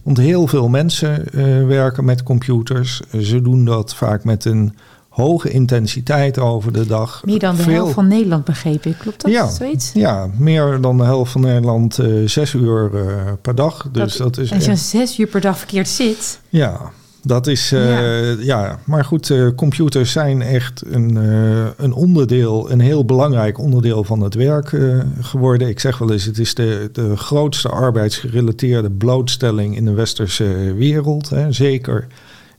Want 0.02 0.16
heel 0.16 0.46
veel 0.46 0.68
mensen 0.68 1.24
werken 1.66 2.04
met 2.04 2.22
computers. 2.22 3.00
Ze 3.20 3.42
doen 3.42 3.64
dat 3.64 3.94
vaak 3.94 4.24
met 4.24 4.44
een 4.44 4.74
hoge 5.12 5.50
intensiteit 5.50 6.38
over 6.38 6.72
de 6.72 6.86
dag. 6.86 7.22
Meer 7.24 7.38
dan 7.38 7.56
de 7.56 7.62
Veel- 7.62 7.72
helft 7.72 7.92
van 7.94 8.08
Nederland 8.08 8.44
begreep 8.44 8.84
ik. 8.86 8.96
Klopt 8.98 9.22
dat? 9.22 9.30
Ja. 9.32 9.50
Zoiets? 9.50 9.90
Ja, 9.94 10.28
meer 10.36 10.80
dan 10.80 10.96
de 10.96 11.04
helft 11.04 11.32
van 11.32 11.40
Nederland 11.40 11.98
eh, 11.98 12.06
zes 12.26 12.54
uur 12.54 12.90
eh, 12.94 13.32
per 13.42 13.54
dag. 13.54 13.88
Dus 13.92 14.16
dat, 14.16 14.38
is 14.38 14.50
En 14.50 14.56
als 14.56 14.64
je 14.64 14.70
echt- 14.70 14.80
zes 14.80 15.18
uur 15.18 15.26
per 15.26 15.40
dag 15.40 15.58
verkeerd 15.58 15.88
zit. 15.88 16.40
ja, 16.48 16.80
dat 17.22 17.46
is. 17.46 17.72
eh, 17.72 18.42
ja. 18.44 18.78
maar 18.84 19.04
goed, 19.04 19.32
computers 19.56 20.12
zijn 20.12 20.42
echt 20.42 20.82
een, 20.86 21.16
een 21.76 21.92
onderdeel, 21.92 22.70
een 22.70 22.80
heel 22.80 23.04
belangrijk 23.04 23.58
onderdeel 23.58 24.04
van 24.04 24.20
het 24.20 24.34
werk 24.34 24.76
geworden. 25.20 25.68
Ik 25.68 25.80
zeg 25.80 25.98
wel 25.98 26.12
eens, 26.12 26.24
het 26.24 26.38
is 26.38 26.54
de, 26.54 26.88
de 26.92 27.16
grootste 27.16 27.68
arbeidsgerelateerde 27.68 28.90
blootstelling 28.90 29.76
in 29.76 29.84
de 29.84 29.92
westerse 29.92 30.74
wereld. 30.76 31.28
Hè. 31.30 31.52
Zeker 31.52 32.06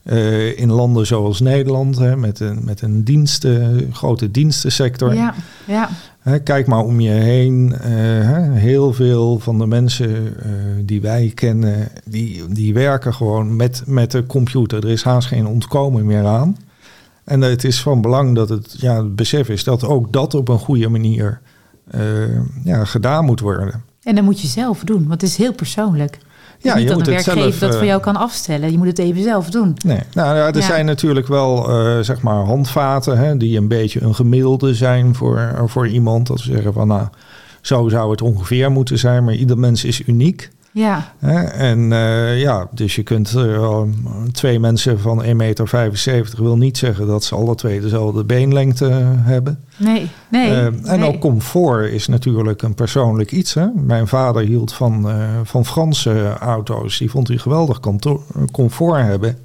eh, 0.04 0.58
in 0.58 0.70
landen 0.70 1.06
zoals 1.06 1.40
Nederland, 1.40 1.98
hè, 1.98 2.16
met 2.16 2.40
een, 2.40 2.60
met 2.64 2.82
een 2.82 3.04
diensten, 3.04 3.88
grote 3.92 4.30
dienstensector. 4.30 5.14
Ja, 5.14 5.34
ja. 5.66 5.88
Hè, 6.18 6.38
kijk 6.38 6.66
maar 6.66 6.84
om 6.84 7.00
je 7.00 7.10
heen. 7.10 7.72
eh, 7.80 7.90
hè, 7.90 8.52
heel 8.52 8.92
veel 8.92 9.38
van 9.38 9.58
de 9.58 9.66
mensen 9.66 10.36
eh, 10.42 10.50
die 10.82 11.00
wij 11.00 11.32
kennen, 11.34 11.88
die, 12.04 12.48
die 12.48 12.74
werken 12.74 13.14
gewoon 13.14 13.56
met, 13.56 13.82
met 13.86 14.10
de 14.10 14.26
computer. 14.26 14.84
Er 14.84 14.90
is 14.90 15.02
haast 15.02 15.28
geen 15.28 15.46
ontkomen 15.46 16.06
meer 16.06 16.24
aan. 16.26 16.56
En 17.24 17.40
het 17.40 17.64
is 17.64 17.80
van 17.80 18.00
belang 18.00 18.34
dat 18.34 18.48
het, 18.48 18.74
ja, 18.78 18.96
het 18.96 19.16
besef 19.16 19.48
is 19.48 19.64
dat 19.64 19.84
ook 19.84 20.12
dat 20.12 20.34
op 20.34 20.48
een 20.48 20.58
goede 20.58 20.88
manier 20.88 21.40
ja, 22.64 22.84
gedaan 22.84 23.24
moet 23.24 23.40
worden. 23.40 23.82
En 24.02 24.14
dat 24.14 24.24
moet 24.24 24.40
je 24.40 24.46
zelf 24.46 24.80
doen, 24.84 25.08
want 25.08 25.20
het 25.20 25.30
is 25.30 25.36
heel 25.36 25.54
persoonlijk. 25.54 26.18
Ja, 26.64 26.76
je 26.76 26.86
dat 26.86 26.96
moet 26.96 27.06
een 27.06 27.14
het 27.14 27.24
werkgever 27.24 27.50
zelf, 27.50 27.58
dat 27.58 27.70
voor 27.72 27.80
eh, 27.80 27.88
jou 27.88 28.00
kan 28.00 28.16
afstellen. 28.16 28.70
Je 28.70 28.78
moet 28.78 28.86
het 28.86 28.98
even 28.98 29.22
zelf 29.22 29.50
doen. 29.50 29.76
Nee, 29.84 30.00
nou 30.12 30.36
ja, 30.36 30.46
er 30.46 30.56
Ja. 30.56 30.62
zijn 30.62 30.86
natuurlijk 30.86 31.28
wel 31.28 31.68
eh, 31.70 31.98
zeg 32.00 32.22
maar 32.22 32.44
handvaten 32.44 33.18
hè, 33.18 33.36
die 33.36 33.56
een 33.58 33.68
beetje 33.68 34.02
een 34.02 34.14
gemiddelde 34.14 34.74
zijn 34.74 35.14
voor, 35.14 35.62
voor 35.66 35.88
iemand. 35.88 36.26
Dat 36.26 36.40
ze 36.40 36.52
zeggen 36.52 36.72
van 36.72 36.88
nou, 36.88 37.06
zo 37.60 37.88
zou 37.88 38.10
het 38.10 38.22
ongeveer 38.22 38.70
moeten 38.70 38.98
zijn, 38.98 39.24
maar 39.24 39.34
ieder 39.34 39.58
mens 39.58 39.84
is 39.84 40.02
uniek. 40.06 40.50
Ja? 40.74 41.12
En 41.52 41.92
eh, 41.92 42.40
ja, 42.40 42.68
dus 42.70 42.94
je 42.94 43.02
kunt 43.02 43.34
eh, 43.34 43.82
twee 44.32 44.60
mensen 44.60 45.00
van 45.00 45.24
1,75 45.24 45.30
meter 45.34 46.28
wil 46.36 46.56
niet 46.56 46.78
zeggen 46.78 47.06
dat 47.06 47.24
ze 47.24 47.34
alle 47.34 47.54
twee 47.54 47.80
dezelfde 47.80 48.24
beenlengte 48.24 48.84
hebben. 49.16 49.64
nee, 49.76 50.10
nee. 50.28 50.50
Eh, 50.50 50.66
en 50.66 51.00
nee. 51.00 51.08
ook 51.08 51.20
comfort 51.20 51.90
is 51.90 52.06
natuurlijk 52.06 52.62
een 52.62 52.74
persoonlijk 52.74 53.32
iets. 53.32 53.54
Hè? 53.54 53.66
Mijn 53.74 54.06
vader 54.06 54.42
hield 54.42 54.72
van, 54.72 55.10
eh, 55.10 55.28
van 55.44 55.64
Franse 55.64 56.32
auto's. 56.40 56.98
Die 56.98 57.10
vond 57.10 57.28
hij 57.28 57.36
geweldig 57.36 57.80
comfort 58.52 59.02
hebben. 59.02 59.38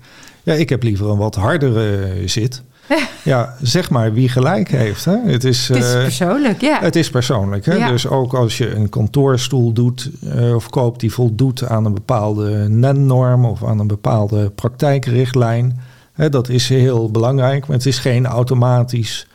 Ja, 0.44 0.54
ik 0.54 0.70
heb 0.70 0.84
liever 0.84 1.10
een 1.10 1.18
wat 1.18 1.36
hardere 1.36 2.12
zit. 2.26 2.64
Ja, 3.24 3.56
zeg 3.62 3.90
maar 3.90 4.14
wie 4.14 4.30
gelijk 4.30 4.70
heeft. 4.70 5.06
Hè? 5.06 5.18
Het 5.26 5.44
is, 5.44 5.68
Het 5.68 5.78
is 5.78 5.94
eh, 5.94 6.02
persoonlijk, 6.02 6.62
ja. 6.62 6.80
het 6.80 6.96
is 6.96 7.10
persoonlijk. 7.10 7.66
Hè? 7.66 7.74
Ja. 7.74 7.90
Dus 7.90 8.08
ook 8.08 8.34
als 8.34 8.58
je 8.58 8.76
een 8.76 8.90
kantoorstoel 8.90 9.74
doet 9.74 10.10
eh, 10.36 10.56
of 10.56 10.70
koopt 10.70 11.00
die 11.00 11.14
voldoet 11.14 11.64
aan 11.64 11.86
een 11.86 11.94
bepaalde 11.94 12.70
NEN-norm 12.70 13.46
of 13.46 13.64
aan 13.64 13.80
een 13.80 13.88
bepaalde 13.88 14.50
praktijkrichtlijn. 14.50 15.80
Hè, 16.14 16.30
dat 16.30 16.50
is 16.50 16.70
heel 16.70 17.12
belangrijk, 17.12 17.68
maar 17.68 17.78
het 17.78 17.86
is 17.86 18.00
geen 18.00 18.26
automatisch 18.26 19.28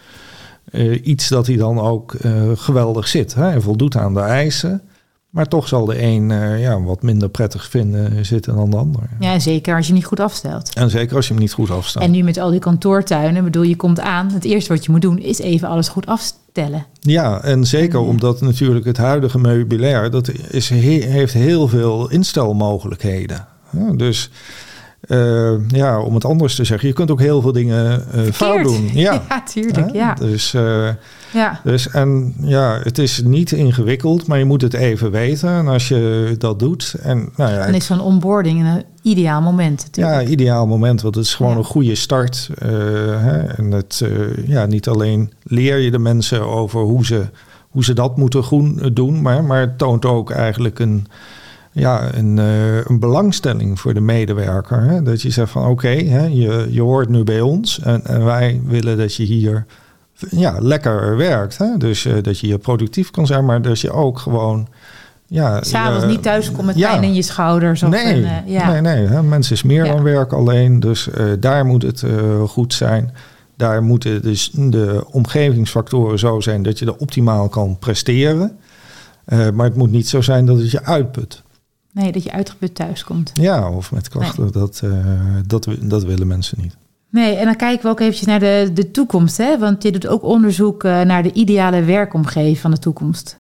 eh, 0.71 1.07
iets 1.07 1.29
dat 1.29 1.47
hij 1.47 1.57
dan 1.57 1.81
ook 1.81 2.15
geweldig 2.55 3.09
zit. 3.09 3.35
Hè? 3.35 3.43
Hij 3.43 3.61
voldoet 3.61 3.97
aan 3.97 4.15
de 4.15 4.21
eisen, 4.21 4.83
maar 5.35 5.49
toch 5.49 5.69
zal 5.69 5.85
de 5.85 6.03
een 6.03 6.31
eh, 6.31 6.61
ja, 6.61 6.81
wat 6.83 7.03
minder 7.03 7.29
prettig 7.29 7.69
vinden 7.69 8.27
zitten 8.27 8.55
dan 8.55 8.71
de 8.71 8.77
ander. 8.77 9.01
Ja, 9.21 9.39
zeker 9.39 9.77
als 9.77 9.87
je 9.87 9.93
niet 9.93 10.05
goed 10.05 10.21
afstelt. 10.21 10.75
En 10.75 10.91
zeker 10.91 11.17
als 11.17 11.27
je 11.27 11.33
hem 11.33 11.43
niet 11.43 11.53
goed 11.53 11.71
afstaat. 11.71 12.03
En 12.03 12.11
nu 12.11 12.23
met 12.23 12.39
al 12.39 12.51
die 12.51 12.61
kantoortuinen, 12.61 13.45
bedoel 13.45 13.63
je 13.63 13.77
komt 13.77 14.01
aan. 14.01 14.31
Het 14.33 14.45
eerste 14.45 14.73
wat 14.73 14.85
je 14.85 14.91
moet 14.91 15.03
doen 15.03 15.19
is 15.19 15.39
even 15.39 15.69
alles 15.69 15.89
goed 15.89 16.07
afstellen. 16.07 16.87
Ja, 17.01 17.41
en 17.43 17.65
zeker 17.67 17.99
omdat 18.01 18.41
natuurlijk 18.41 18.85
het 18.87 18.97
huidige 18.97 19.39
meubilair, 19.39 20.11
dat 20.11 20.31
is, 20.51 20.69
he- 20.69 21.07
heeft 21.09 21.33
heel 21.33 21.69
veel 21.69 22.11
instelmogelijkheden. 22.11 23.47
Ja, 23.71 23.93
dus 23.93 24.31
eh, 25.01 25.69
ja, 25.69 26.01
om 26.01 26.15
het 26.15 26.25
anders 26.25 26.55
te 26.55 26.65
zeggen, 26.65 26.89
je 26.89 26.95
kunt 26.95 27.11
ook 27.11 27.21
heel 27.21 27.41
veel 27.41 27.53
dingen 27.53 28.13
eh, 28.13 28.23
fout 28.33 28.63
doen. 28.63 28.91
Ja, 28.93 29.23
ja 29.29 29.43
tuurlijk. 29.43 29.77
Hè? 29.93 29.99
Ja. 29.99 30.15
Dus, 30.15 30.55
ja. 31.35 31.61
dus 31.65 31.89
en 31.91 32.35
ja, 32.41 32.79
het 32.83 32.99
is 32.99 33.23
niet 33.25 33.53
ingewikkeld, 33.53 34.27
maar 34.27 34.39
je 34.39 34.45
moet 34.45 34.63
het 34.63 34.75
even 34.75 35.11
weten. 35.11 35.49
En 35.51 35.69
als 35.69 35.89
je 35.89 36.35
dat 36.39 36.59
doet, 36.59 36.95
en 37.03 37.29
nou 37.37 37.53
ja, 37.53 37.65
Dan 37.65 37.75
is 37.75 37.87
zo'n 37.87 38.01
onboarding 38.01 38.61
een 38.61 38.85
ideaal 39.03 39.41
moment. 39.43 39.89
ja, 39.93 40.03
Natuurlijk. 40.07 40.29
ideaal 40.31 40.67
moment, 40.67 41.03
want 41.03 41.15
het 41.15 41.25
is 41.25 41.35
gewoon 41.35 41.53
Ja. 41.53 41.59
een 41.59 41.65
goede 41.65 41.95
start. 41.95 42.49
eh, 42.59 42.69
hè, 43.23 43.39
en 43.41 43.71
het, 43.71 44.01
eh, 44.05 44.47
ja, 44.49 44.67
niet 44.67 44.89
alleen 44.89 45.33
leer 45.43 45.79
je 45.79 45.91
de 45.91 45.99
mensen 45.99 46.41
over 46.49 46.81
hoe 46.81 47.05
ze, 47.07 47.23
hoe 47.71 47.85
ze 47.85 47.93
dat 47.93 48.17
moeten 48.17 48.43
groen, 48.43 48.91
doen, 48.93 49.23
maar, 49.23 49.45
maar 49.45 49.61
het 49.61 49.79
toont 49.79 50.05
ook 50.05 50.31
eigenlijk 50.31 50.79
een, 50.79 51.07
ja, 51.73 52.15
een, 52.15 52.39
eh, 52.39 52.85
een 52.85 52.99
belangstelling 52.99 53.81
voor 53.81 53.95
de 53.95 54.01
medewerker. 54.01 54.81
Hè? 54.83 55.03
Dat 55.03 55.23
je 55.23 55.31
zegt 55.31 55.51
van 55.51 55.67
oké, 55.67 55.89
je, 55.89 56.67
je 56.71 56.81
hoort 56.83 57.09
nu 57.09 57.25
bij 57.25 57.41
ons 57.41 57.81
en, 57.81 58.05
en 58.07 58.25
wij 58.25 58.61
willen 58.65 58.97
dat 58.99 59.15
je 59.15 59.23
hier 59.23 59.67
ja, 60.31 60.57
lekker 60.61 61.17
werkt. 61.17 61.59
Hè? 61.59 61.77
Dus 61.77 62.05
eh, 62.05 62.15
dat 62.23 62.39
je 62.39 62.59
productief 62.59 63.11
kan 63.11 63.27
zijn, 63.27 63.45
maar 63.45 63.63
dat 63.63 63.81
je 63.81 63.91
ook 63.91 64.19
gewoon 64.19 64.69
ja, 65.27 65.63
S'avonds 65.63 66.03
eh, 66.05 66.11
niet 66.11 66.23
thuis 66.23 66.53
komt 66.53 66.67
met 66.67 66.77
ja. 66.77 66.91
pijn 66.91 67.03
in 67.03 67.15
je 67.15 67.23
schouders. 67.23 67.83
Of 67.83 67.91
nee, 67.91 68.15
een, 68.17 68.25
eh, 68.25 68.37
ja. 68.53 68.71
nee, 68.71 68.81
nee. 68.81 69.07
Hè? 69.07 69.23
Mens 69.23 69.51
is 69.51 69.63
meer 69.63 69.85
Ja. 69.85 69.93
dan 69.93 70.03
werk 70.03 70.33
alleen. 70.33 70.81
Dus 70.81 71.11
eh, 71.11 71.27
daar 71.41 71.67
moet 71.67 71.83
het 71.83 72.05
goed 72.47 72.75
zijn. 72.75 73.15
Daar 73.57 73.83
moeten 73.83 74.23
dus 74.23 74.51
de 74.55 75.05
omgevingsfactoren 75.11 76.19
zo 76.19 76.41
zijn 76.41 76.63
dat 76.63 76.79
je 76.79 76.87
er 76.87 76.97
optimaal 76.97 77.49
kan 77.49 77.77
presteren. 77.79 78.59
Maar 79.55 79.67
het 79.67 79.77
moet 79.77 79.91
niet 79.91 80.09
zo 80.09 80.21
zijn 80.21 80.47
dat 80.47 80.59
het 80.59 80.71
je 80.71 80.83
uitput. 80.85 81.43
Nee, 81.93 82.13
dat 82.13 82.23
je 82.23 82.33
uitgeput 82.33 82.75
thuis 82.75 83.05
komt. 83.05 83.31
Ja, 83.35 83.71
of 83.71 83.93
met 83.93 84.09
klachten. 84.09 84.53
Dat, 84.53 84.81
eh, 84.85 84.91
dat, 85.47 85.65
wi- 85.65 85.79
dat 85.89 86.05
willen 86.05 86.27
mensen 86.27 86.59
niet. 86.61 86.77
Nee, 87.15 87.37
en 87.37 87.45
dan 87.45 87.57
kijken 87.57 87.83
we 87.83 87.89
ook 87.89 88.01
eventjes 88.01 88.27
naar 88.27 88.41
de, 88.41 88.71
de 88.73 88.91
toekomst. 88.91 89.37
Hè? 89.37 89.59
Want 89.59 89.83
je 89.83 89.93
doet 89.93 90.07
ook 90.07 90.23
onderzoek 90.23 90.85
eh, 90.85 91.01
naar 91.01 91.23
de 91.23 91.33
ideale 91.33 91.83
werkomgeving 91.83 92.59
van 92.59 92.71
de 92.71 92.79
toekomst. 92.79 93.37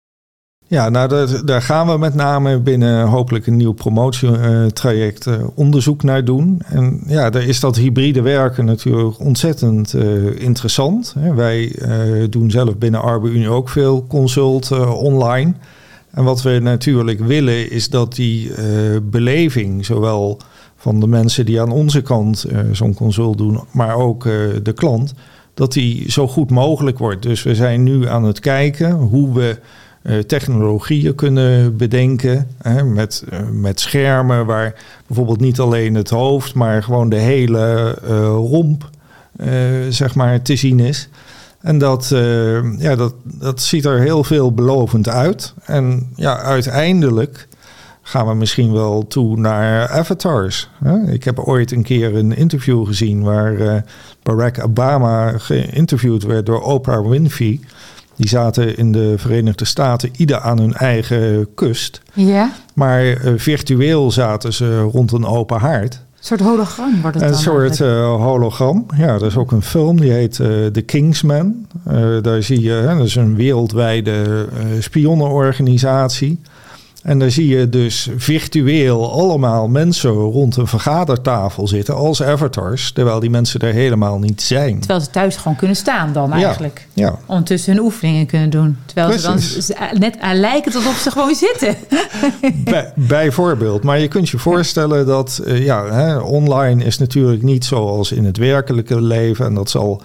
Ja, 0.68 0.90
nou, 0.90 1.28
daar, 1.46 1.62
gaan 1.62 1.88
we 1.88 1.98
met 1.98 2.14
name 2.14 2.60
binnen 2.60 3.08
hopelijk 3.08 3.48
een 3.48 3.58
nieuw 3.58 3.72
promotietraject 3.72 5.28
eh, 5.28 5.34
onderzoek 5.56 6.04
naar 6.04 6.26
doen. 6.26 6.62
En 6.66 7.02
ja, 7.08 7.30
daar 7.30 7.44
is 7.44 7.60
dat 7.60 7.76
hybride 7.76 8.22
werken 8.22 8.66
natuurlijk 8.66 9.20
ontzettend 9.20 9.94
eh, 9.94 10.42
interessant. 10.42 11.16
Wij 11.36 11.76
doen 12.30 12.52
zelf 12.52 12.78
binnen 12.78 13.02
ArbeUnie 13.02 13.50
ook 13.50 13.70
veel 13.70 14.06
consult 14.08 14.72
online. 14.92 15.54
En 16.12 16.24
wat 16.24 16.42
we 16.42 16.60
natuurlijk 16.60 17.20
willen 17.20 17.72
is 17.72 17.90
dat 17.90 18.16
die 18.16 18.52
beleving, 19.02 19.86
zowel 19.86 20.40
van 20.80 21.00
de 21.00 21.08
mensen 21.08 21.46
die 21.46 21.62
aan 21.62 21.72
onze 21.72 22.02
kant 22.02 22.44
eh, 22.44 22.60
zo'n 22.72 22.94
consult 22.94 23.38
doen, 23.38 23.60
maar 23.72 23.96
ook 23.96 24.26
eh, 24.26 24.34
de 24.64 24.74
klant, 24.74 25.14
dat 25.54 25.74
die 25.74 26.12
zo 26.12 26.28
goed 26.28 26.50
mogelijk 26.50 26.98
wordt. 26.98 27.24
Dus 27.24 27.44
we 27.44 27.56
zijn 27.56 27.84
nu 27.84 28.08
aan 28.08 28.24
het 28.24 28.40
kijken 28.40 28.92
hoe 28.92 29.34
we 29.34 29.60
eh, 30.02 30.18
technologieën 30.18 31.16
kunnen 31.16 31.78
bedenken. 31.78 32.48
Hè, 32.62 32.84
met, 32.84 33.24
met 33.52 33.80
schermen 33.80 34.46
waar 34.46 34.76
bijvoorbeeld 35.08 35.40
niet 35.40 35.60
alleen 35.60 35.96
het 35.96 36.10
hoofd, 36.10 36.54
maar 36.54 36.84
gewoon 36.84 37.10
de 37.10 37.16
hele 37.16 37.92
romp 38.34 38.90
zeg 39.90 40.16
maar, 40.16 40.42
te 40.42 40.56
zien 40.56 40.80
is. 40.80 41.10
En 41.62 41.78
dat, 41.78 42.08
ja, 42.78 42.96
dat, 42.96 43.14
dat 43.24 43.62
ziet 43.62 43.86
er 43.86 44.00
heel 44.00 44.24
veelbelovend 44.24 45.10
uit. 45.10 45.54
En 45.66 46.10
ja, 46.16 46.38
uiteindelijk 46.38 47.48
gaan 48.10 48.28
we 48.28 48.34
misschien 48.36 48.72
wel 48.74 49.08
toe 49.08 49.38
naar 49.38 49.90
avatars. 49.90 50.70
Ik 51.08 51.24
heb 51.24 51.40
ooit 51.40 51.72
een 51.72 51.84
keer 51.84 52.16
een 52.16 52.36
interview 52.38 52.86
gezien 52.86 53.22
waar 53.24 53.60
eh, 53.60 53.82
Barack 54.24 54.64
Obama 54.64 55.38
geïnterviewd 55.38 56.24
werd 56.24 56.46
door 56.46 56.62
Oprah 56.62 57.08
Winfrey. 57.10 57.60
Die 58.16 58.28
zaten 58.28 58.78
in 58.78 58.92
de 58.92 59.14
Verenigde 59.18 59.66
Staten 59.66 60.10
ieder 60.18 60.40
aan 60.40 60.60
hun 60.60 60.74
eigen 60.74 61.48
kust. 61.56 62.02
Ja, 62.14 62.52
Maar 62.74 63.02
eh, 63.08 63.34
virtueel 63.36 64.12
zaten 64.12 64.54
ze 64.54 64.80
rond 64.82 65.12
een 65.12 65.26
open 65.26 65.60
haard. 65.60 65.94
een 65.94 66.00
soort 66.26 66.40
hologram 66.40 67.02
wordt 67.02 67.16
het 67.16 67.26
Een 67.26 67.32
dan. 67.32 67.40
soort 67.40 67.82
eh, 67.82 68.16
hologram. 68.16 68.86
Ja, 68.98 69.08
er 69.08 69.26
is 69.26 69.38
ook 69.38 69.52
een 69.52 69.62
film 69.62 70.00
die 70.00 70.12
heet 70.12 70.34
The 70.74 70.84
Kingsman. 70.86 71.66
Eh, 71.86 72.04
daar 72.22 72.44
zie 72.44 72.62
je, 72.62 72.72
hè, 72.72 72.98
dat 72.98 73.06
is 73.06 73.16
een 73.16 73.36
wereldwijde 73.36 74.48
spionnenorganisatie. 74.80 76.40
En 77.04 77.20
daar 77.20 77.32
zie 77.32 77.48
je 77.48 77.70
dus 77.70 78.10
virtueel 78.18 79.12
allemaal 79.12 79.68
mensen 79.68 80.12
rond 80.12 80.58
een 80.58 80.68
vergadertafel 80.68 81.68
zitten 81.68 81.96
als 81.96 82.24
avatars, 82.24 82.92
terwijl 82.92 83.20
die 83.20 83.30
mensen 83.30 83.60
er 83.60 83.74
helemaal 83.74 84.20
niet 84.20 84.42
zijn. 84.42 84.80
Terwijl 84.80 85.02
ze 85.02 85.10
thuis 85.10 85.36
gewoon 85.36 85.58
kunnen 85.58 85.76
staan 85.76 86.14
dan 86.14 86.34
eigenlijk. 86.34 86.88
Ja, 86.94 87.16
Ondertussen 87.26 87.74
hun 87.74 87.84
oefeningen 87.84 88.26
kunnen 88.26 88.50
doen. 88.50 88.78
Terwijl 88.86 89.20
ze 89.20 89.22
dan 89.22 90.00
net 90.00 90.20
aan 90.20 90.40
lijken 90.40 90.74
alsof 90.74 90.98
ze 90.98 91.12
gewoon 91.12 91.36
zitten. 91.50 91.76
bij, 92.64 92.92
bijvoorbeeld. 92.96 93.84
Maar 93.84 94.00
je 94.00 94.08
kunt 94.08 94.30
je 94.30 94.38
voorstellen 94.38 95.06
dat 95.06 95.42
eh, 95.46 95.64
ja, 95.64 95.86
hè, 95.86 96.18
online 96.18 96.84
is 96.84 96.98
natuurlijk 96.98 97.44
niet 97.44 97.66
zoals 97.66 98.12
in 98.12 98.26
het 98.26 98.38
werkelijke 98.38 99.02
leven. 99.02 99.46
En 99.46 99.54
dat 99.54 99.70
zal 99.70 100.02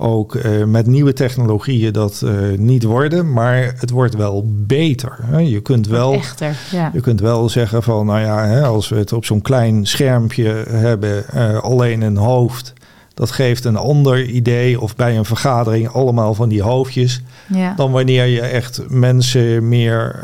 ook 0.00 0.34
eh, 0.34 0.64
met 0.64 0.86
nieuwe 0.86 1.12
technologieën 1.12 1.92
dat 1.92 2.22
eh, 2.24 2.32
niet 2.58 2.82
worden. 2.82 3.32
Maar 3.32 3.74
het 3.76 3.90
wordt 3.90 4.14
wel 4.16 4.44
beter. 4.48 5.18
Hè. 5.22 5.38
Je 5.38 5.60
kunt 5.60 5.86
wel. 5.86 6.12
Echter, 6.12 6.56
ja. 6.70 6.90
Je 6.92 7.00
kunt 7.00 7.20
wel 7.20 7.48
zeggen 7.48 7.82
van, 7.82 8.06
nou 8.06 8.20
ja, 8.20 8.46
hè, 8.46 8.64
als 8.64 8.88
we 8.88 8.96
het 8.96 9.12
op 9.12 9.24
zo'n 9.24 9.42
klein 9.42 9.86
schermpje 9.86 10.64
hebben, 10.68 11.28
eh, 11.28 11.58
alleen 11.58 12.00
een 12.00 12.16
hoofd, 12.16 12.72
dat 13.14 13.30
geeft 13.30 13.64
een 13.64 13.76
ander 13.76 14.24
idee. 14.24 14.80
Of 14.80 14.96
bij 14.96 15.16
een 15.16 15.24
vergadering 15.24 15.88
allemaal 15.88 16.34
van 16.34 16.48
die 16.48 16.62
hoofdjes. 16.62 17.22
ja. 17.46 17.74
Dan 17.76 17.90
wanneer 17.90 18.24
je 18.26 18.40
echt 18.40 18.82
mensen 18.88 19.68
meer 19.68 20.20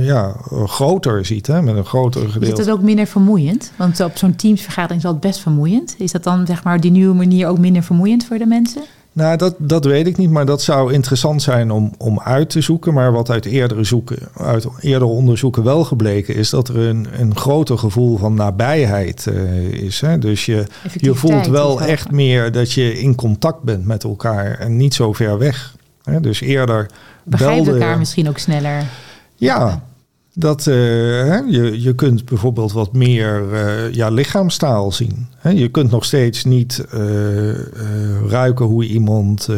ja, 0.00 0.36
groter 0.66 1.24
ziet, 1.24 1.46
hè, 1.46 1.62
met 1.62 1.76
een 1.76 1.84
groter 1.84 2.24
Is 2.24 2.32
gedeelte. 2.32 2.64
dat 2.64 2.74
ook 2.74 2.82
minder 2.82 3.06
vermoeiend? 3.06 3.72
Want 3.76 4.00
op 4.00 4.16
zo'n 4.16 4.36
teamsvergadering 4.36 5.02
is 5.02 5.10
dat 5.10 5.20
best 5.20 5.40
vermoeiend. 5.40 5.94
Is 5.98 6.12
dat 6.12 6.24
dan 6.24 6.46
zeg 6.46 6.64
maar 6.64 6.80
die 6.80 6.90
nieuwe 6.90 7.14
manier 7.14 7.48
ook 7.48 7.58
minder 7.58 7.82
vermoeiend 7.82 8.24
voor 8.24 8.38
de 8.38 8.46
mensen? 8.46 8.82
Nou, 9.14 9.36
dat, 9.36 9.54
dat 9.58 9.84
weet 9.84 10.06
ik 10.06 10.16
niet, 10.16 10.30
maar 10.30 10.46
dat 10.46 10.62
zou 10.62 10.92
interessant 10.92 11.42
zijn 11.42 11.70
om, 11.70 11.92
om 11.98 12.20
uit 12.20 12.50
te 12.50 12.60
zoeken. 12.60 12.94
Maar 12.94 13.12
wat 13.12 13.30
uit 13.30 13.44
eerdere, 13.44 13.84
zoeken, 13.84 14.18
uit 14.36 14.66
eerdere 14.80 15.10
onderzoeken 15.10 15.62
wel 15.62 15.84
gebleken 15.84 16.34
is 16.34 16.50
dat 16.50 16.68
er 16.68 16.76
een, 16.76 17.06
een 17.18 17.36
groter 17.36 17.78
gevoel 17.78 18.16
van 18.16 18.34
nabijheid 18.34 19.26
eh, 19.26 19.62
is. 19.62 20.00
Hè? 20.00 20.18
Dus 20.18 20.46
je, 20.46 20.64
je 20.96 21.14
voelt 21.14 21.46
wel 21.46 21.82
echt 21.82 22.10
meer 22.10 22.52
dat 22.52 22.72
je 22.72 23.00
in 23.00 23.14
contact 23.14 23.62
bent 23.62 23.86
met 23.86 24.04
elkaar 24.04 24.58
en 24.58 24.76
niet 24.76 24.94
zo 24.94 25.12
ver 25.12 25.38
weg. 25.38 25.74
Hè? 26.02 26.20
Dus 26.20 26.40
eerder 26.40 26.90
elkaar 27.66 27.98
misschien 27.98 28.28
ook 28.28 28.38
sneller. 28.38 28.84
Ja, 29.36 29.82
dat, 30.34 30.66
eh, 30.66 30.74
je, 31.50 31.82
je 31.82 31.94
kunt 31.94 32.24
bijvoorbeeld 32.24 32.72
wat 32.72 32.92
meer 32.92 33.52
eh, 33.52 33.92
ja, 33.92 34.08
lichaamstaal 34.08 34.92
zien. 34.92 35.26
Je 35.54 35.68
kunt 35.68 35.90
nog 35.90 36.04
steeds 36.04 36.44
niet 36.44 36.84
eh, 36.90 37.00
ruiken 38.28 38.64
hoe 38.64 38.86
iemand 38.86 39.48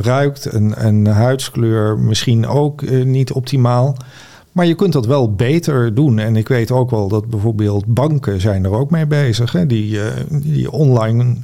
ruikt. 0.00 0.46
En, 0.46 0.76
en 0.76 1.06
huidskleur 1.06 1.98
misschien 1.98 2.46
ook 2.46 2.90
niet 3.04 3.32
optimaal. 3.32 3.96
Maar 4.52 4.66
je 4.66 4.74
kunt 4.74 4.92
dat 4.92 5.06
wel 5.06 5.34
beter 5.34 5.94
doen. 5.94 6.18
En 6.18 6.36
ik 6.36 6.48
weet 6.48 6.70
ook 6.70 6.90
wel 6.90 7.08
dat 7.08 7.26
bijvoorbeeld 7.26 7.86
banken 7.86 8.40
zijn 8.40 8.64
er 8.64 8.72
ook 8.72 8.90
mee 8.90 9.06
bezig. 9.06 9.52
Hè, 9.52 9.66
die, 9.66 9.98
die 10.28 10.70
online 10.70 11.36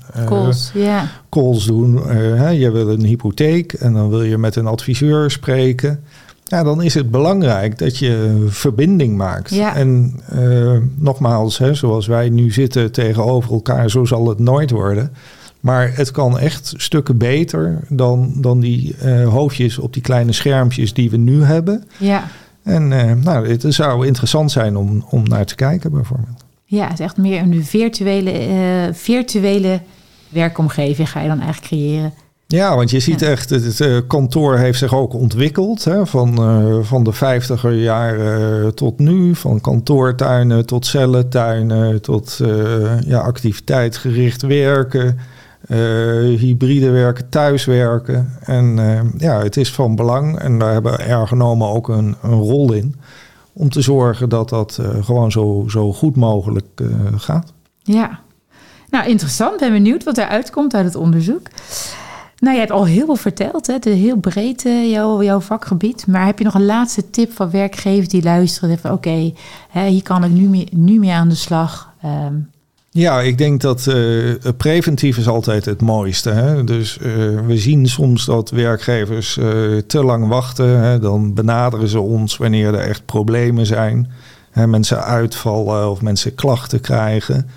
Calls, 1.31 1.65
doen. 1.67 2.09
Hè, 2.09 2.49
je 2.49 2.71
wil 2.71 2.89
een 2.89 3.05
hypotheek 3.05 3.73
en 3.73 3.93
dan 3.93 4.09
wil 4.09 4.23
je 4.23 4.39
met 4.39 4.57
een 4.57 4.67
adviseur 4.67 5.31
spreken. 5.31 6.05
Ja, 6.49 6.63
dan 6.63 6.83
is 6.83 6.95
het 6.95 7.11
belangrijk 7.11 7.79
dat 7.79 7.99
je 7.99 8.45
verbinding 8.49 9.17
maakt. 9.17 9.55
Ja. 9.55 9.77
En 9.77 10.21
eh, 10.29 10.77
nogmaals, 10.95 11.59
hè, 11.59 11.75
zoals 11.75 12.07
wij 12.07 12.29
nu 12.29 12.51
zitten 12.51 12.93
tegenover 12.93 13.53
elkaar, 13.53 13.91
zo 13.91 14.05
zal 14.05 14.29
het 14.29 14.39
nooit 14.39 14.71
worden. 14.71 15.13
Maar 15.61 15.97
het 15.97 16.11
kan 16.11 16.39
echt 16.39 16.75
stukken 16.77 17.19
beter 17.19 17.85
dan, 17.89 18.33
dan 18.37 18.61
die 18.61 18.97
eh, 18.97 19.29
hoofdjes 19.29 19.79
op 19.79 19.93
die 19.93 20.03
kleine 20.03 20.33
schermpjes 20.33 20.93
die 20.93 21.11
we 21.11 21.17
nu 21.17 21.43
hebben. 21.43 21.85
Ja. 21.97 22.29
En 22.63 22.93
eh, 22.93 23.13
nou, 23.13 23.49
het 23.49 23.65
zou 23.69 24.07
interessant 24.07 24.51
zijn 24.51 24.77
om, 24.77 25.05
om 25.11 25.23
naar 25.23 25.47
te 25.47 25.55
kijken 25.55 25.91
bijvoorbeeld. 25.91 26.45
ja, 26.65 26.85
het 26.85 26.99
is 26.99 27.05
echt 27.05 27.17
meer 27.17 27.43
een 27.43 27.65
virtuele, 27.65 28.91
virtuele 28.93 29.81
werkomgeving 30.29 31.11
ga 31.11 31.21
je 31.21 31.29
dan 31.29 31.41
eigenlijk 31.41 31.67
creëren. 31.67 32.13
Ja, 32.49 32.77
want 32.77 32.91
je 32.91 33.01
ziet 33.01 33.23
echt, 33.23 33.51
het, 33.51 33.65
het, 33.65 33.81
eh, 33.81 33.97
kantoor 34.07 34.57
heeft 34.57 34.79
zich 34.79 34.95
ook 34.95 35.13
ontwikkeld. 35.15 35.85
Hè, 35.85 36.07
van, 36.07 36.37
eh, 36.37 36.77
van 36.83 37.05
de 37.05 37.13
vijftiger 37.13 37.73
jaren 37.75 38.75
tot 38.75 38.99
nu. 38.99 39.35
Van 39.35 39.61
kantoortuinen 39.61 40.67
tot 40.67 40.87
cellentuinen. 40.87 42.03
Tot 42.03 42.39
eh, 42.43 43.01
ja, 43.01 43.19
activiteitsgericht 43.19 44.43
werken. 44.43 45.19
eh, 45.67 45.77
hybride 46.39 46.91
werken, 46.91 47.29
thuiswerken. 47.29 48.39
En 48.41 48.79
eh, 48.79 49.01
ja, 49.21 49.43
het 49.43 49.57
is 49.57 49.73
van 49.73 49.97
belang. 49.97 50.39
En 50.39 50.59
daar 50.59 50.73
hebben 50.73 51.01
ergonomen 51.01 51.69
ook 51.69 51.89
een, 51.89 52.17
een 52.23 52.39
rol 52.39 52.73
in. 52.73 52.95
Om 53.53 53.69
te 53.71 53.81
zorgen 53.81 54.29
dat 54.29 54.49
dat 54.49 54.79
eh, 54.81 55.05
gewoon 55.05 55.33
zo, 55.33 55.65
zo 55.69 55.93
goed 55.93 56.17
mogelijk 56.17 56.67
eh, 56.75 56.87
gaat. 57.17 57.53
Ja. 57.83 58.19
Nou, 58.91 59.09
interessant. 59.09 59.61
Ben 59.61 59.73
benieuwd 59.73 60.05
wat 60.05 60.19
eruit 60.19 60.51
komt 60.51 60.75
uit 60.75 60.85
het 60.85 60.95
onderzoek. 60.97 61.47
Nou, 62.39 62.55
je 62.55 62.61
hebt 62.61 62.73
al 62.73 62.85
heel 62.85 63.05
veel 63.05 63.17
verteld. 63.17 63.67
hè. 63.67 63.73
Het 63.73 63.85
heel 63.85 64.17
breed, 64.17 64.65
eh, 64.65 64.91
jouw, 64.91 65.23
jouw 65.23 65.41
vakgebied. 65.41 66.07
Maar 66.07 66.27
heb 66.27 66.39
je 66.39 66.45
nog 66.45 66.55
een 66.55 66.65
laatste 66.65 67.11
tip 67.11 67.33
van 67.33 67.51
werkgevers 67.51 68.09
die 68.09 68.23
luisteren? 68.23 68.93
oké, 68.93 69.33
hè, 69.71 69.87
hier 69.89 70.03
kan 70.03 70.25
ik 70.25 70.31
nu 70.31 70.47
mee, 70.49 70.69
nu 70.71 70.99
mee 70.99 71.13
aan 71.13 71.29
de 71.29 71.35
slag. 71.35 71.93
Ehm, 72.03 72.35
Ja, 72.91 73.21
ik 73.21 73.39
denk 73.39 73.61
dat 73.61 73.87
eh, 73.87 74.35
preventief 74.57 75.17
is 75.17 75.29
altijd 75.29 75.65
het 75.65 75.81
mooiste. 75.81 76.31
Hè? 76.31 76.65
Dus 76.65 76.99
eh, 76.99 77.05
we 77.47 77.57
zien 77.57 77.87
soms 77.87 78.25
dat 78.25 78.51
werkgevers 78.51 79.39
te 79.87 80.05
lang 80.05 80.29
wachten. 80.29 80.81
Hè? 80.81 80.99
Dan 80.99 81.35
benaderen 81.35 81.89
ze 81.89 82.01
ons 82.01 82.37
wanneer 82.37 82.75
er 82.75 82.89
echt 82.89 83.05
problemen 83.05 83.67
zijn. 83.67 84.11
Hè? 84.51 84.67
Mensen 84.67 85.05
uitvallen 85.05 85.91
of 85.91 86.03
mensen 86.03 86.35
klachten 86.35 86.81
krijgen. 86.81 87.49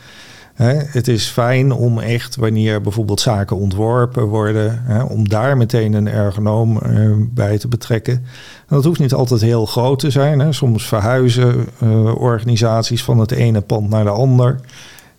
Hè, 0.60 0.74
het 0.74 1.08
is 1.08 1.28
fijn 1.28 1.72
om 1.72 2.00
echt, 2.00 2.36
wanneer 2.36 2.82
bijvoorbeeld 2.82 3.22
zaken 3.22 3.58
ontworpen 3.58 4.24
worden, 4.24 4.82
hè, 4.84 5.04
om 5.04 5.30
daar 5.30 5.58
meteen 5.58 5.94
een 5.94 6.08
ergonoom 6.08 6.80
uh, 6.86 7.12
bij 7.20 7.58
te 7.58 7.68
betrekken. 7.68 8.14
En 8.14 8.76
dat 8.76 8.84
hoeft 8.84 9.00
niet 9.00 9.14
altijd 9.14 9.42
heel 9.42 9.66
groot 9.66 10.00
te 10.00 10.10
zijn. 10.10 10.40
Hè. 10.40 10.52
Soms 10.52 10.88
verhuizen 10.88 11.68
uh, 11.84 12.16
organisaties 12.16 13.04
van 13.04 13.20
het 13.20 13.32
ene 13.32 13.62
pand 13.62 13.90
naar 13.90 14.04
de 14.04 14.10
ander. 14.10 14.60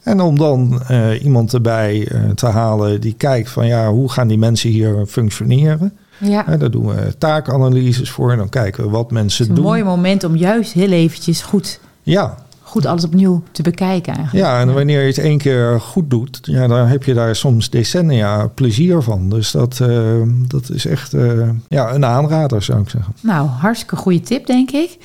En 0.03 0.20
om 0.20 0.38
dan 0.38 0.83
uh, 0.90 1.22
iemand 1.24 1.53
erbij 1.53 2.09
te 2.35 2.46
halen 2.46 3.00
die 3.00 3.14
kijkt 3.14 3.50
van 3.50 3.66
ja, 3.66 3.90
hoe 3.90 4.11
gaan 4.11 4.29
die 4.29 4.38
mensen 4.38 4.70
hier 4.70 5.07
functioneren? 5.07 5.92
Ja. 6.18 6.57
Daar 6.57 6.70
doen 6.70 6.87
we 6.87 7.14
taakanalyses 7.18 8.11
voor 8.11 8.31
en 8.31 8.38
dan 8.38 8.48
kijken 8.48 8.85
we 8.85 8.90
wat 8.90 9.11
mensen 9.11 9.46
doen. 9.46 9.57
Het 9.57 9.64
is 9.64 9.70
een 9.70 9.79
mooi 9.79 9.96
moment 9.96 10.24
om 10.24 10.37
juist 10.37 10.72
heel 10.72 10.90
eventjes 10.90 11.42
goed 11.42 11.81
ja, 12.03 12.35
goed 12.71 12.87
alles 12.87 13.05
opnieuw 13.05 13.43
te 13.53 13.63
bekijken 13.63 14.15
eigenlijk. 14.15 14.47
Ja, 14.47 14.61
en 14.61 14.75
wanneer 14.75 15.01
je 15.01 15.07
het 15.07 15.19
één 15.19 15.39
keer 15.39 15.81
goed 15.81 16.11
doet, 16.11 16.39
ja, 16.43 16.67
dan 16.67 16.87
heb 16.87 17.05
je 17.05 17.15
daar 17.15 17.37
soms 17.37 17.71
decennia 17.71 18.47
plezier 18.47 19.03
van. 19.03 19.29
Dus 19.29 19.51
dat, 19.51 19.79
uh, 19.83 20.23
dat 20.47 20.71
is 20.71 20.87
echt 20.87 21.15
uh, 21.15 21.49
ja, 21.69 21.95
een 21.95 22.05
aanrader, 22.05 22.63
zou 22.63 22.81
ik 22.81 22.89
zeggen. 22.89 23.15
Nou, 23.23 23.47
hartstikke 23.47 23.97
goede 23.97 24.21
tip, 24.21 24.47
denk 24.47 24.71
ik. 24.71 24.99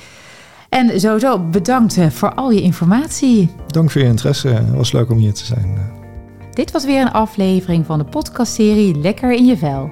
En 0.68 1.00
sowieso 1.00 1.38
bedankt 1.38 1.96
eh, 1.96 2.10
voor 2.10 2.34
al 2.34 2.50
je 2.50 2.62
informatie. 2.62 3.50
Dank 3.66 3.90
voor 3.90 4.00
je 4.00 4.06
interesse. 4.06 4.48
Het 4.48 4.74
was 4.74 4.92
leuk 4.92 5.10
om 5.10 5.18
hier 5.18 5.34
te 5.34 5.44
zijn. 5.44 5.78
Dit 6.52 6.70
was 6.70 6.84
weer 6.84 7.00
een 7.00 7.12
aflevering 7.12 7.86
van 7.86 7.98
de 7.98 8.04
podcastserie 8.04 8.98
Lekker 8.98 9.32
in 9.32 9.46
je 9.46 9.56
vel. 9.56 9.90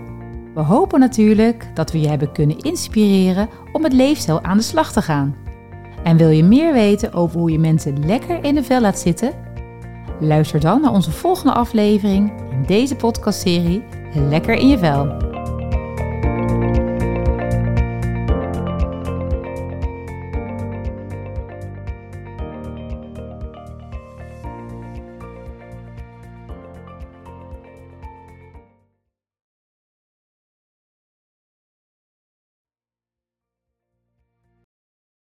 We 0.54 0.60
hopen 0.60 1.00
natuurlijk 1.00 1.68
dat 1.74 1.92
we 1.92 2.00
je 2.00 2.08
hebben 2.08 2.32
kunnen 2.32 2.58
inspireren 2.58 3.48
om 3.72 3.82
met 3.82 3.92
leefstijl 3.92 4.42
aan 4.42 4.56
de 4.56 4.62
slag 4.62 4.92
te 4.92 5.02
gaan. 5.02 5.34
En 6.04 6.16
wil 6.16 6.28
je 6.28 6.44
meer 6.44 6.72
weten 6.72 7.12
over 7.12 7.38
hoe 7.38 7.50
je 7.50 7.58
mensen 7.58 8.06
lekker 8.06 8.44
in 8.44 8.54
de 8.54 8.62
vel 8.62 8.80
laat 8.80 8.98
zitten? 8.98 9.32
Luister 10.20 10.60
dan 10.60 10.80
naar 10.80 10.92
onze 10.92 11.10
volgende 11.10 11.52
aflevering 11.52 12.32
in 12.50 12.64
deze 12.66 12.96
podcastserie 12.96 13.82
Lekker 14.14 14.54
in 14.54 14.68
je 14.68 14.78
vel. 14.78 15.33